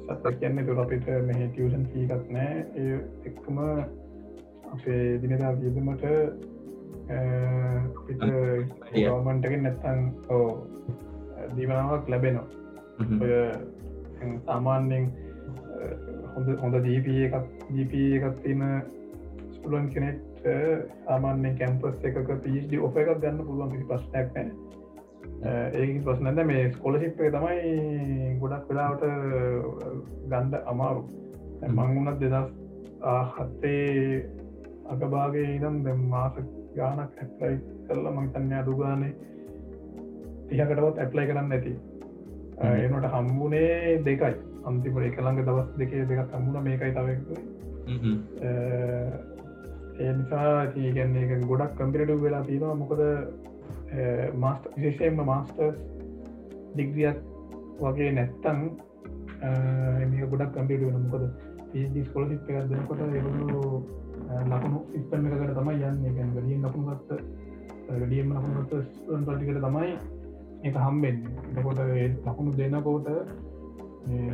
[0.08, 2.66] සත්ත කියන්න තුර අපිට මෙහ ටියෂන් සීකත් නෑ.
[2.76, 3.58] ඒ එක්කම
[4.72, 6.06] අපේ දිනදා වියදමට
[7.98, 8.22] අපිට
[8.94, 10.48] ගවමන්ටකින් නැත්තන් ඕ
[11.56, 12.48] දීවනාවක් ලැබෙනවා.
[13.22, 13.34] ඔය
[14.46, 15.06] සාමාන්‍යෙන්
[16.34, 17.36] හොඳ හොඳ ජීප එකක්
[17.72, 18.64] ජීප එකක් තින
[19.52, 20.48] ස්පුලන් කෙනෙට
[21.04, 24.36] සාමාන්‍ය කැම්පස් එකක පිඩි ඔෆ එකක් ගන්න පුළුවන් පිසි පස්්නයක්
[25.44, 29.04] ඒ පස්නද මේ ස්කොලසිප්ේ තමයි ගොඩක් වෙලාවට
[30.30, 31.04] ගන්ඩ අමාරු.
[31.70, 32.50] මංගුණත් දෙදස්
[33.32, 34.26] හත්තේ
[34.88, 36.36] අගභාගේ ඉදම් දෙ මාස
[36.76, 37.56] ගානක් ඇප්ලයි
[37.88, 39.14] කරල මංතන්ය අඩුගානේ
[40.50, 41.74] තිහකටවත් ඇප්ලයි කරන්න ඇති
[42.84, 47.38] එනට හම්බුනේ දෙකයි අන්තිපට එකළඟ දවස් දෙකේ දෙකක් අමුණ මේකයි තවක්යි
[49.98, 52.76] ඒ නිසා තියගැන්නේ එක ගොඩක් කම්පිරටු වෙලා තියෙනවා.
[52.82, 53.02] මොකද
[54.36, 55.80] මාස්ට විශේෂයෙන්ම මාස්ටර්ස්
[56.74, 57.18] ඩිග්‍රියක්
[57.82, 58.60] වගේ නැත්තං
[60.12, 61.24] මේක ගොඩක් කම්පිට වෙන මොකද
[61.72, 63.62] පිදි ස්කොලසිප් එකක් දෙනකොට එවුණු
[64.52, 66.06] ලකුණු ඉස්පන් එකකට තමයි යන්න.
[66.16, 67.10] ගැන ගඩියෙන් ලකුණුගත්ත
[68.04, 68.74] ගඩියම ලකුණුගත්ත
[69.28, 69.92] පටිකට තමයි
[70.64, 71.18] එක හම්බෙන්
[71.58, 71.80] එකොට
[72.26, 73.08] ලකුණු දෙන්නකෝට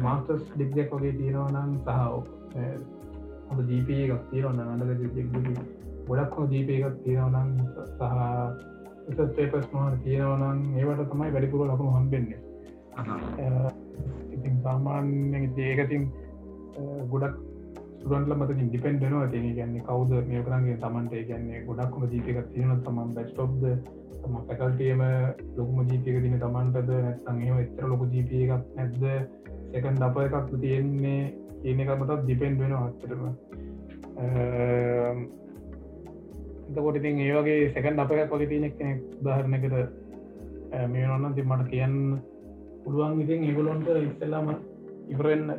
[0.02, 1.90] මාස්ටර්ස් ඩික්්ජෙක් වගේ තියෙනවනම් සහ
[3.50, 5.28] හොඳ ජීප එකක් තියෙනවන්න අඩක ජෙක්
[6.08, 7.50] ගොඩක් හෝ ජීප එකක් තියෙනවනම්
[9.12, 12.40] සහ පේපස් මහර තියෙනවනම් ඒවට තමයි වැඩිපුර ලකුණු හම්බෙන්නේ.
[14.34, 16.06] ඉතින් සාමාන්‍ය ඒකතින්
[17.10, 17.36] ගොඩක්
[18.02, 23.64] සුරන්ල මත ඉන්ඩිපෙන්ඩනවා තිය ගැන්නේ කවද මේ කරන්ගේ තමන්ට ගැන්නේ ගොඩක්ම ජීපක තියෙන තමන් බැස්ටොබ්ද
[24.24, 25.02] තම පැකල්ටියම
[25.58, 29.04] ලොකුම ජීපක දින තමන්ටද නැත්තන් ඒ එච්චර ලොකු ජීප එකක් නැද්ද
[29.78, 31.22] එකන් අප එකක් තියෙන්නේ
[31.62, 33.24] කියන එකමටත් ඩිපෙන්ඩ් වෙන අත්තරම
[36.70, 39.76] එතකොට ඉතින් ඒ වගේ සැකන් අප එකක් වගේ තියෙනෙක් කෙනෙක් උදාහරණකට
[40.94, 41.98] මේ නොන්න ති මට කියන්න
[42.84, 43.22] පුළුවන්.
[43.24, 44.48] ඉතින් ඒගොලොන්ට ඉස්සල්ලාම
[45.14, 45.50] ඉවරෙන්න්න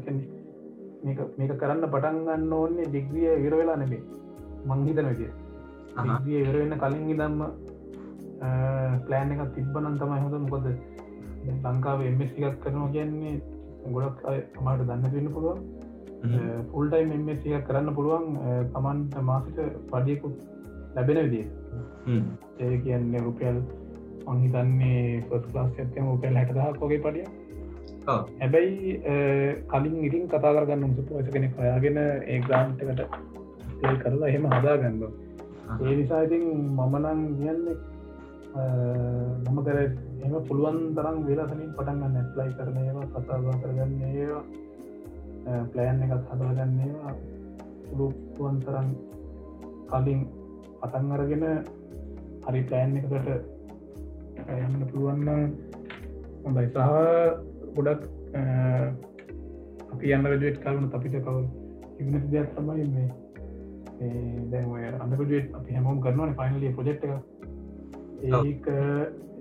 [1.38, 4.02] මේක කරන්න පටන් ගන්න ඕන්නේ ඩිග්‍රිය විර වෙලා නෙබේ
[4.68, 5.30] මංහිතන විදිය.
[6.26, 7.40] ිය ඉවරවෙන්න කලින් ඉදම්ම
[9.06, 10.36] ප්ලෑන් එක තිබ්බනන් තමයි හොඳ.
[10.44, 10.66] මොකොද
[11.64, 13.34] ලංකාව එමස්ටිකක් කරනවා කියන්නේ
[13.88, 14.24] ගොඩක්
[14.58, 15.60] අමාට දන්න වෙන්න පුළුවන්.
[16.70, 18.26] ෆුල්ටයිම් එමසිය කරන්න පුළුවන්.
[18.72, 20.34] තමන්ට මාසිට පඩියකු
[20.94, 21.46] ලැබෙන විදිේ
[22.60, 23.58] ඒ කියන්නේ රුපියල්
[24.26, 27.24] අංහිතන්නේ පස් ලාස් ඇත්තම උපෙල් හැටදහක් වගේ පඩිය
[28.06, 28.94] හැබැයි
[29.66, 33.02] කලින් ඉරින් කතා කරගන්න උසපුස කෙනෙ කයාගෙන ඒ ග්‍රාන්ටකට
[33.80, 35.02] තේල් කරලා එහෙම හදාගන්න
[35.82, 36.46] ඒ නිසා ඉතින්
[36.78, 37.76] මමනං කියන්නේ
[38.54, 44.42] මම කර එම පුළුවන් තරම් වෙලසනින් පටන්ගන්න ඇස්ලයි කරන ඒවා කතාවා කරගන්න ඒවා
[45.72, 47.14] ප්ලෑන් එකත් හදාගන්න ඒවා
[47.86, 48.88] සුළුපුුවන් තරන්
[49.90, 50.22] කලින්
[50.76, 51.44] පටන් අරගෙන
[52.44, 53.28] හරි ප්ලෑන් එකට
[54.56, 55.28] යන්න පුළුවන්න
[56.44, 56.66] හොඳයි.
[56.68, 56.78] සහ
[57.74, 58.02] ගොඩක්
[59.92, 61.44] අපි අන්න රජුවට් කරුණ අපිට කවල්
[62.00, 63.08] ඉන්න දෙයක් තමයි මේ
[64.50, 64.64] දැ
[64.96, 67.33] අන්නකට අපි හැමෝම් කරනවන ෆයිනලිය පොජෙක්් එක
[68.24, 68.66] ඒක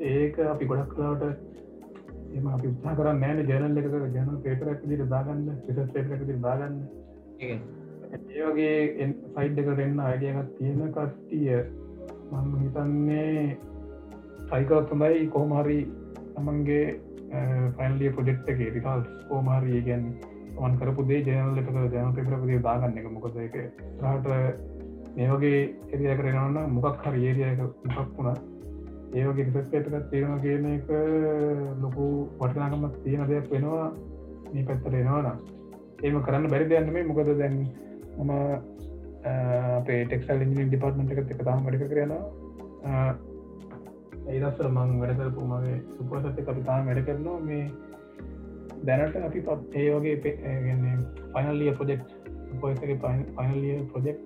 [0.02, 1.24] ඒක අපි ගොඩක් කලාට
[2.34, 6.76] එම අපි උත්සා කරන්න නෑන ජනල් එක ජන පේපරක් දිට දාගන්න පිස පේපරක දාගන්න.
[8.32, 11.58] ඒවගේ සයිඩ් එක දෙන්න අයිඩියගත් තියෙන කස්ටිය
[12.32, 13.58] මම හිතන්නේ
[14.52, 15.30] සයිකවත් හොඳයි.
[15.30, 15.80] කොහමහරි
[16.36, 16.84] තමන්ගේ
[17.78, 20.06] ෆයින්ලිය පොජෙක්් එක රිකල් කෝමාරී ගැන්
[20.60, 23.12] මන් කරපු දේ ජනල් එක ජන පේපරපදේ දාගන්න එක.
[23.16, 23.56] මොකද එක
[24.02, 24.28] රහට
[25.16, 25.62] මේ වගේ
[25.94, 28.36] එරිය කරනවන්න මොකක් හරි ඒරිය මොකක් වුණා
[29.14, 30.88] ඒවගේ රිසස්පේටකත් තියෙනවා කියන එක
[31.84, 32.06] ලොකු
[32.40, 33.88] වටනාකමක් තියෙන දෙයක් වෙනවා.
[34.54, 35.28] මේ පැත්තර එනවාන
[36.04, 37.60] ඒම කරන්න බැරි දෙයන්නම මොකද දැන්
[38.20, 38.32] මම
[39.88, 42.24] පේටෙක්ල් ඉජිනින් ඩිපර්ට්මට එකත් එක තාම වැඩි කරනවා
[44.32, 47.40] ඒදස්සර මං වැඩ කරපු මගේ සුපසත කපිතාම වැඩ කරනවා.
[47.42, 47.66] මේ
[48.88, 50.98] දැනට අපි පත් ඒ වගේ පෙගන්නේ
[51.34, 52.02] පයිනල්ලිය ප්‍රජෙක්්
[52.62, 52.98] පොයසගේ
[53.38, 54.20] පයිනල්ලිය ප්‍රජෙක්්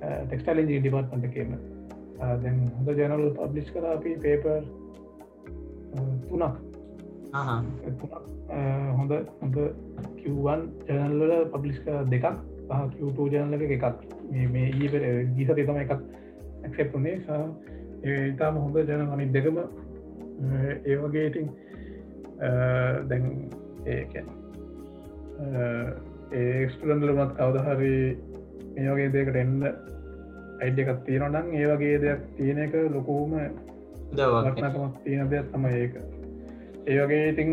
[0.00, 1.52] ටෙක්ස්ටල් ඉජි ඩිපර්ට්මට කියන්න
[2.20, 4.62] දැන් හොඳ ජනල් පබ්ලිස් කර අපි පේපර්
[6.28, 6.56] තුනක්.
[8.98, 9.56] හොඳ හොඳ
[10.20, 11.78] කිව්වන් ජනල්වල පබ්ලිස්
[12.14, 12.26] දෙකක්.
[12.96, 13.84] කිවටූ ජනලක එකක්
[14.54, 15.02] මේ ඊපර
[15.36, 15.92] ගීස තම එකක්
[16.64, 17.16] ඇක්සෙප්ුනේ
[18.04, 19.58] ඒතාම හොඳ ජන අනි දෙකම.
[20.90, 21.48] ඒවගේ ඉතින්
[23.08, 23.24] දැන්
[23.94, 24.28] ඒකැන්
[26.40, 27.94] ඒස්ටරන්ලමත් කවදහරි
[28.74, 29.56] මේෝගේ දෙකට එන්න
[30.60, 33.36] අයිඩ එකක් තියෙනනම් ඒවගේ දෙයක් තියෙන එක ලොකෝම
[34.12, 35.94] දවක්නකමක් තියෙන දෙයක් තම ඒක.
[36.88, 37.50] ඒවගේ ඉතින්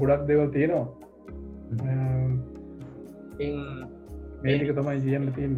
[0.00, 0.86] ගොඩක් දෙවල් තියෙනවා.
[4.42, 5.54] මේක තමයි ජියන්න තියෙන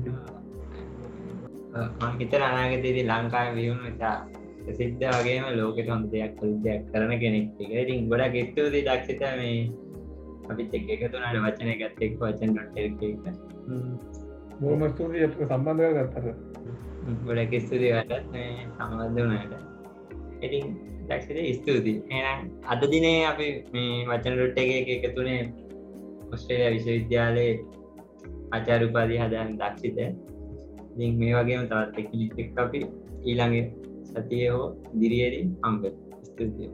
[2.19, 4.17] හිතර අනාගතයේදී ලංකාව වියුණු නිසා
[4.71, 9.57] සිද්ධ වගේම ලෝකට හොඳ දෙයක් දෙයක් කරන කෙනෙක් එක ඉතින් ගොඩක් ස්තුති දක්ෂිත මේ
[10.49, 13.17] අපිත් එක් එකතුනට වචන ගත් එක් වචන ටෙක් එක
[14.61, 16.27] බෝම ස්තුතිය සම්බන්ධය ගත්තර
[17.03, 18.13] ගොඩක් ස්තුතියටත්
[18.77, 19.55] සම්බන්ධ වනට
[20.41, 20.67] ඉතින්
[21.09, 25.41] දක්ෂිත ස්තුතියි එනම් අද දිනේ අපි මේ වචන රුට්ට එක එකතුනේ
[26.33, 27.55] ඔස්ට්‍රේලිය විශ්වවිද්‍යාලයේ
[28.53, 32.85] ආචාරුපාදී හදන් දක්ෂිත ඉතින් මේ වගේම තවත් එක් අපි
[33.25, 33.59] ඊළඟ
[34.07, 35.85] සතිය හෝ දිරියදී අම්බ
[36.23, 36.71] ස්තුතිය